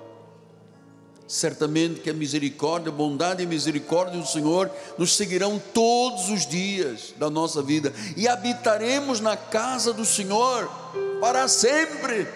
Certamente 1.27 2.01
que 2.01 2.09
a 2.09 2.13
misericórdia, 2.13 2.91
a 2.91 2.95
bondade 2.95 3.41
e 3.41 3.45
a 3.45 3.49
misericórdia 3.49 4.19
do 4.19 4.27
Senhor 4.27 4.69
nos 4.97 5.15
seguirão 5.15 5.61
todos 5.73 6.29
os 6.29 6.45
dias 6.45 7.13
da 7.15 7.29
nossa 7.29 7.61
vida 7.61 7.93
e 8.17 8.27
habitaremos 8.27 9.21
na 9.21 9.37
casa 9.37 9.93
do 9.93 10.03
Senhor 10.03 10.69
para 11.21 11.47
sempre, 11.47 12.27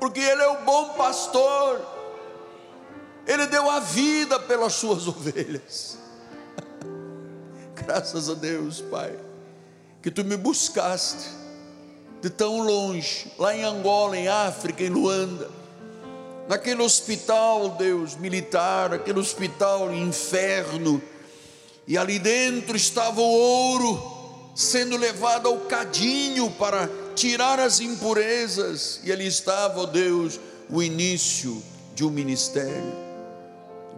porque 0.00 0.20
Ele 0.20 0.42
é 0.42 0.48
o 0.48 0.64
bom 0.64 0.90
pastor, 0.90 1.84
Ele 3.26 3.46
deu 3.46 3.68
a 3.68 3.80
vida 3.80 4.38
pelas 4.38 4.72
suas 4.72 5.06
ovelhas. 5.08 6.01
Graças 7.86 8.28
a 8.28 8.34
Deus, 8.34 8.80
Pai, 8.80 9.12
que 10.00 10.10
Tu 10.10 10.24
me 10.24 10.36
buscaste 10.36 11.28
de 12.20 12.30
tão 12.30 12.60
longe, 12.60 13.32
lá 13.36 13.56
em 13.56 13.64
Angola, 13.64 14.16
em 14.16 14.28
África, 14.28 14.84
em 14.84 14.88
Luanda, 14.88 15.50
naquele 16.48 16.82
hospital, 16.82 17.70
Deus, 17.70 18.14
militar, 18.14 18.94
aquele 18.94 19.18
hospital 19.18 19.92
inferno, 19.92 21.02
e 21.86 21.98
ali 21.98 22.20
dentro 22.20 22.76
estava 22.76 23.20
o 23.20 23.24
ouro, 23.24 24.52
sendo 24.54 24.96
levado 24.96 25.48
ao 25.48 25.58
cadinho 25.62 26.48
para 26.52 26.88
tirar 27.16 27.58
as 27.58 27.80
impurezas, 27.80 29.00
e 29.02 29.10
ali 29.10 29.26
estava, 29.26 29.80
ó 29.80 29.86
Deus, 29.86 30.38
o 30.70 30.80
início 30.80 31.60
de 31.94 32.04
um 32.04 32.10
ministério. 32.10 32.92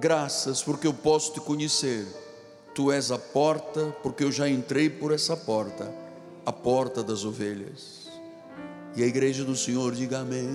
Graças, 0.01 0.63
porque 0.63 0.87
eu 0.87 0.95
posso 0.95 1.35
te 1.35 1.41
conhecer. 1.41 2.24
Tu 2.75 2.91
és 2.91 3.13
a 3.13 3.19
porta, 3.19 3.95
porque 4.03 4.25
eu 4.25 4.33
já 4.33 4.49
entrei 4.49 4.91
por 4.91 5.13
essa 5.13 5.37
porta, 5.37 5.95
a 6.45 6.53
porta 6.53 7.05
das 7.05 7.25
ovelhas. 7.25 8.11
E 8.97 9.03
a 9.03 9.07
igreja 9.07 9.45
do 9.45 9.55
Senhor 9.55 9.95
diga 9.95 10.19
amém. 10.19 10.49